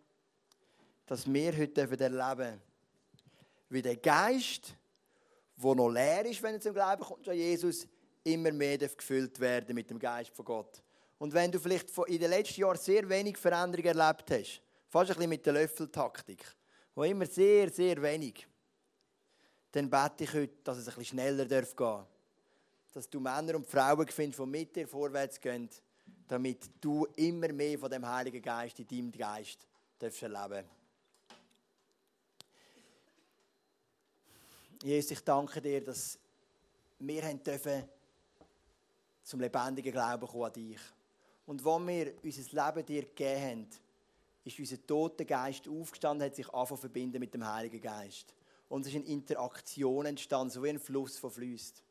dass 1.06 1.32
wir 1.32 1.56
heute 1.56 1.80
erleben 1.80 1.98
dürfen, 1.98 2.62
wie 3.68 3.82
der 3.82 3.96
Geist, 3.96 4.74
der 5.56 5.74
noch 5.74 5.88
leer 5.88 6.24
ist, 6.26 6.42
wenn 6.42 6.54
er 6.54 6.60
zum 6.60 6.74
Glauben 6.74 7.02
kommt 7.02 7.28
an 7.28 7.36
Jesus, 7.36 7.86
immer 8.26 8.52
mehr 8.52 8.78
gefüllt 8.78 9.38
werden 9.40 9.74
mit 9.74 9.88
dem 9.88 9.98
Geist 9.98 10.30
von 10.34 10.44
Gott. 10.44 10.82
Und 11.18 11.32
wenn 11.32 11.50
du 11.50 11.58
vielleicht 11.58 11.96
in 12.08 12.18
den 12.18 12.30
letzten 12.30 12.60
Jahren 12.60 12.78
sehr 12.78 13.08
wenig 13.08 13.38
Veränderung 13.38 13.84
erlebt 13.84 14.30
hast, 14.30 14.60
fast 14.88 15.10
ein 15.10 15.16
bisschen 15.16 15.30
mit 15.30 15.46
der 15.46 15.54
Löffeltaktik, 15.54 16.44
wo 16.94 17.04
immer 17.04 17.26
sehr, 17.26 17.70
sehr 17.70 18.00
wenig, 18.02 18.46
dann 19.72 19.88
bete 19.88 20.24
ich 20.24 20.32
heute, 20.32 20.56
dass 20.64 20.78
es 20.78 20.88
ein 20.88 20.94
bisschen 20.94 21.18
schneller 21.18 21.44
gehen 21.46 21.66
darf. 21.76 22.06
Dass 22.92 23.08
du 23.08 23.20
Männer 23.20 23.56
und 23.56 23.66
Frauen 23.66 24.08
findest, 24.08 24.40
die 24.40 24.46
mit 24.46 24.74
dir 24.74 24.88
vorwärts 24.88 25.40
gehen, 25.40 25.68
damit 26.28 26.70
du 26.80 27.06
immer 27.16 27.52
mehr 27.52 27.78
von 27.78 27.90
dem 27.90 28.06
Heiligen 28.06 28.42
Geist 28.42 28.78
in 28.78 28.86
deinem 28.86 29.12
Geist 29.12 29.66
darfst 29.98 30.22
erleben 30.22 30.64
Jesus, 34.82 35.10
ich 35.10 35.20
danke 35.24 35.60
dir, 35.60 35.82
dass 35.82 36.18
wir 36.98 37.22
dürfen 37.34 37.88
zum 39.26 39.40
lebendigen 39.40 39.90
Glauben 39.90 40.26
kommen 40.26 40.44
an 40.44 40.52
dich. 40.52 40.78
Und 41.46 41.64
wo 41.64 41.78
wir 41.80 42.14
unser 42.22 42.66
Leben 42.66 42.86
dir 42.86 43.02
gegeben 43.02 43.42
haben, 43.42 43.66
ist 44.44 44.58
unser 44.58 44.86
toter 44.86 45.24
Geist 45.24 45.68
aufgestanden, 45.68 46.26
hat 46.26 46.36
sich 46.36 46.48
angefangen 46.48 46.80
verbinden 46.80 47.18
mit 47.18 47.34
dem 47.34 47.44
Heiligen 47.44 47.80
Geist. 47.80 48.32
Und 48.68 48.82
es 48.82 48.88
ist 48.88 48.96
eine 48.96 49.06
Interaktion 49.06 50.06
entstanden, 50.06 50.50
so 50.50 50.62
wie 50.62 50.70
ein 50.70 50.78
Fluss, 50.78 51.20
der 51.20 51.30
fließt. 51.30 51.82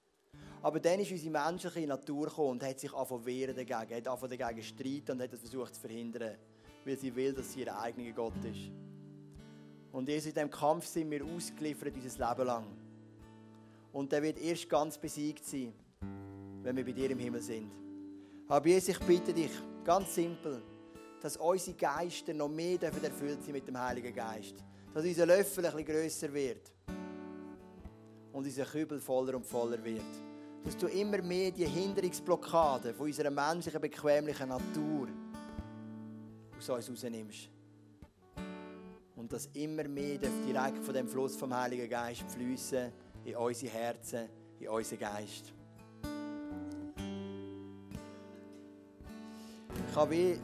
Aber 0.61 0.79
dann 0.79 0.99
ist 1.01 1.11
unsere 1.11 1.31
menschliche 1.31 1.87
Natur 1.87 2.27
gekommen 2.27 2.51
und 2.51 2.63
hat 2.63 2.79
sich 2.79 2.93
angefangen 2.93 3.25
wehren 3.25 3.55
dagegen, 3.55 3.97
hat 3.97 4.07
angefangen 4.07 4.37
dagegen 4.37 4.63
streiten 4.63 5.11
und 5.11 5.21
hat 5.21 5.33
das 5.33 5.41
versucht 5.41 5.75
zu 5.75 5.81
verhindern, 5.81 6.37
weil 6.85 6.97
sie 6.97 7.13
will, 7.13 7.33
dass 7.33 7.51
sie 7.51 7.61
ihr 7.61 7.77
eigener 7.77 8.13
Gott 8.13 8.43
ist. 8.45 8.71
Und 9.91 10.07
in 10.07 10.21
diesem 10.21 10.49
Kampf 10.49 10.85
sind 10.85 11.11
wir 11.11 11.23
ausgeliefert 11.25 11.95
unser 11.95 12.29
Leben 12.29 12.47
lang. 12.47 12.67
Und 13.91 14.11
der 14.11 14.23
wird 14.23 14.39
erst 14.39 14.69
ganz 14.69 14.97
besiegt 14.97 15.45
sein, 15.45 15.73
wenn 16.65 16.75
wir 16.75 16.83
bei 16.83 16.93
dir 16.93 17.11
im 17.11 17.19
Himmel 17.19 17.41
sind. 17.41 17.71
Aber 18.47 18.67
Jesus, 18.67 18.89
ich 18.89 18.99
bitte 18.99 19.31
dich, 19.31 19.51
ganz 19.83 20.15
simpel, 20.15 20.63
dass 21.21 21.37
unsere 21.37 21.77
Geister 21.77 22.33
noch 22.33 22.49
mehr 22.49 22.81
erfüllt 22.81 23.43
sind 23.43 23.53
mit 23.53 23.67
dem 23.67 23.79
Heiligen 23.79 24.13
Geist. 24.13 24.55
Dass 24.91 25.05
unser 25.05 25.27
Löffel 25.27 25.65
ein 25.65 25.75
bisschen 25.75 25.85
grösser 25.85 26.33
wird. 26.33 26.71
Und 28.33 28.45
unser 28.45 28.65
Kübel 28.65 28.99
voller 28.99 29.35
und 29.35 29.45
voller 29.45 29.83
wird. 29.83 30.01
Dass 30.63 30.75
du 30.75 30.87
immer 30.87 31.21
mehr 31.21 31.51
die 31.51 31.67
Hinderungsblockaden 31.67 32.95
von 32.95 33.05
unserer 33.05 33.29
menschlichen, 33.29 33.79
bequemlichen 33.79 34.49
Natur 34.49 35.07
aus 36.57 36.69
uns 36.69 36.89
rausnimmst. 36.89 37.49
Und 39.15 39.31
dass 39.31 39.45
immer 39.53 39.87
mehr 39.87 40.17
direkt 40.17 40.83
von 40.83 40.93
dem 40.95 41.07
Fluss 41.07 41.35
vom 41.35 41.55
Heiligen 41.55 41.87
Geist 41.87 42.23
fließen 42.27 42.91
in 43.23 43.35
unsere 43.35 43.71
Herzen, 43.71 44.29
in 44.59 44.67
unseren 44.67 44.99
Geist. 44.99 45.54
Ich 49.95 50.01
habe 50.01 50.11
wie 50.11 50.37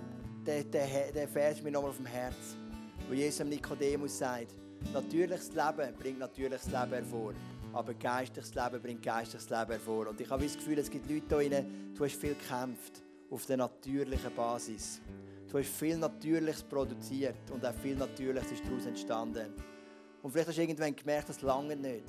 den, 0.48 0.72
den, 0.72 1.28
Vers 1.28 1.62
mir 1.62 1.72
nochmal 1.72 1.90
auf 1.90 1.98
dem 1.98 2.06
Herz, 2.06 2.56
wo 3.10 3.14
Jesus 3.14 3.46
Nikodemus 3.46 4.18
sagt, 4.18 4.58
natürliches 4.94 5.50
Leben 5.50 5.94
bringt 6.00 6.20
natürliches 6.20 6.68
Leben 6.68 6.94
hervor, 6.94 7.34
aber 7.74 7.94
geistliches 7.96 8.56
Leben 8.56 8.82
bringt 8.82 9.04
geistliches 9.04 9.50
Leben 9.50 9.72
hervor. 9.72 10.08
Und 10.08 10.22
ich 10.22 10.30
habe 10.30 10.46
das 10.46 10.56
Gefühl, 10.56 10.80
es 10.80 10.90
gibt 10.90 11.12
Leute 11.12 11.42
hier 11.42 11.66
du 11.94 12.06
hast 12.06 12.16
viel 12.16 12.34
gekämpft 12.34 13.04
auf 13.30 13.46
der 13.46 13.58
natürlichen 13.58 14.34
Basis. 14.34 15.02
Du 15.50 15.60
hast 15.60 15.68
viel 15.68 15.98
Natürliches 15.98 16.64
produziert 16.64 17.52
und 17.52 17.66
auch 17.66 17.74
viel 17.74 17.98
Natürliches 17.98 18.54
ist 18.54 18.64
daraus 18.66 18.86
entstanden. 18.86 19.54
Und 20.22 20.32
vielleicht 20.32 20.48
hast 20.48 20.60
du 20.60 20.62
irgendwann 20.62 20.96
gemerkt, 20.96 21.28
das 21.28 21.42
lange 21.42 21.76
nicht. 21.76 22.06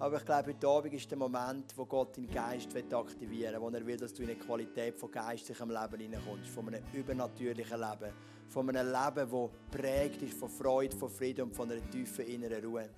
Aber 0.00 0.16
ich 0.16 0.24
glaube, 0.24 0.48
heute 0.48 0.66
Abend 0.66 0.94
ist 0.94 1.10
der 1.10 1.18
Moment, 1.18 1.76
wo 1.76 1.84
Gott 1.84 2.16
deinen 2.16 2.30
Geist 2.30 2.74
aktivieren 2.74 3.52
will, 3.52 3.60
wo 3.60 3.68
er 3.68 3.86
will, 3.86 3.98
dass 3.98 4.14
du 4.14 4.22
in 4.22 4.30
eine 4.30 4.38
Qualität 4.38 4.96
von 4.96 5.10
geistlichem 5.10 5.68
Leben 5.68 6.00
hineinkommst, 6.00 6.48
von 6.48 6.68
einem 6.68 6.82
übernatürlichen 6.94 7.78
Leben, 7.78 8.10
von 8.48 8.70
einem 8.70 8.86
Leben, 8.86 9.30
das 9.30 9.50
prägt 9.70 10.22
ist 10.22 10.38
von 10.38 10.48
Freude, 10.48 10.96
von 10.96 11.10
Frieden 11.10 11.42
und 11.42 11.54
von 11.54 11.70
einer 11.70 11.90
tiefen 11.90 12.26
inneren 12.26 12.64
Ruhe. 12.64 12.88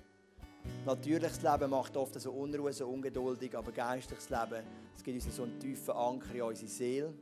Natürliches 0.86 1.42
Leben 1.42 1.70
macht 1.70 1.96
oft 1.96 2.20
so 2.20 2.30
Unruhe, 2.30 2.72
so 2.72 2.86
ungeduldig, 2.86 3.56
aber 3.56 3.72
geistliches 3.72 4.30
Leben, 4.30 4.62
es 4.94 5.02
gibt 5.02 5.24
uns 5.24 5.34
so 5.34 5.42
einen 5.42 5.58
tiefen 5.58 5.94
Anker 5.94 6.32
in 6.36 6.42
unsere 6.42 6.70
Seele 6.70 7.12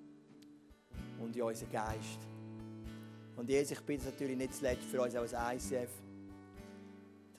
und 1.23 1.35
in 1.35 1.43
unseren 1.43 1.73
Geist. 1.73 2.19
Und 3.35 3.49
Jesus, 3.49 3.71
ich 3.71 3.81
bitte 3.81 4.05
natürlich 4.05 4.37
nicht 4.37 4.55
zuletzt 4.55 4.85
für 4.85 5.01
uns 5.01 5.15
als 5.17 5.33
ICF, 5.33 5.89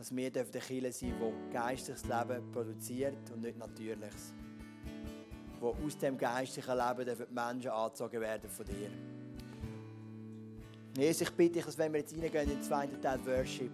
dass 0.01 0.15
wir 0.15 0.31
der 0.31 0.45
Kirche 0.45 0.91
sein 0.91 1.13
dürfen, 1.19 1.47
die 1.47 1.53
geistliches 1.53 2.05
Leben 2.05 2.51
produziert 2.51 3.29
und 3.31 3.41
nicht 3.41 3.59
natürliches. 3.59 4.33
Wo 5.59 5.75
aus 5.85 5.95
dem 5.95 6.17
geistlichen 6.17 6.75
Leben 6.75 7.05
die 7.05 7.31
Menschen 7.31 7.69
angezogen 7.69 8.19
werden 8.19 8.49
von 8.49 8.65
dir. 8.65 8.89
Jesus, 10.97 11.21
ich 11.21 11.29
bitte 11.29 11.53
dich, 11.53 11.65
dass 11.65 11.77
wenn 11.77 11.93
wir 11.93 11.99
jetzt 11.99 12.15
reingehen 12.15 12.49
in 12.49 12.49
den 12.49 12.63
zweiten 12.63 12.99
Teil 12.99 13.23
Worship, 13.27 13.71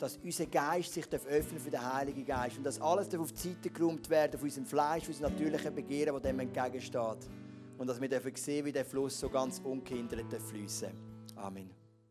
dass 0.00 0.16
unser 0.16 0.46
Geist 0.46 0.92
sich 0.92 1.06
öffnen 1.12 1.60
für 1.60 1.70
den 1.70 1.94
Heiligen 1.94 2.26
Geist 2.26 2.56
und 2.56 2.64
dass 2.64 2.80
alles 2.80 3.14
auf 3.14 3.30
die 3.30 3.38
Seite 3.38 3.70
geräumt 3.70 4.10
werden 4.10 4.36
von 4.36 4.48
unserem 4.48 4.66
Fleisch, 4.66 5.04
von 5.04 5.14
unserem 5.14 5.32
natürlichen 5.32 5.74
Begehren, 5.76 6.12
das 6.12 6.22
dem 6.22 6.40
entgegensteht. 6.40 7.30
Und 7.78 7.86
dass 7.86 8.00
wir 8.00 8.20
sehen, 8.34 8.64
wie 8.64 8.72
der 8.72 8.84
Fluss 8.84 9.20
so 9.20 9.30
ganz 9.30 9.60
ungehindert 9.60 10.42
fließen 10.42 10.90
Amen. 11.36 11.83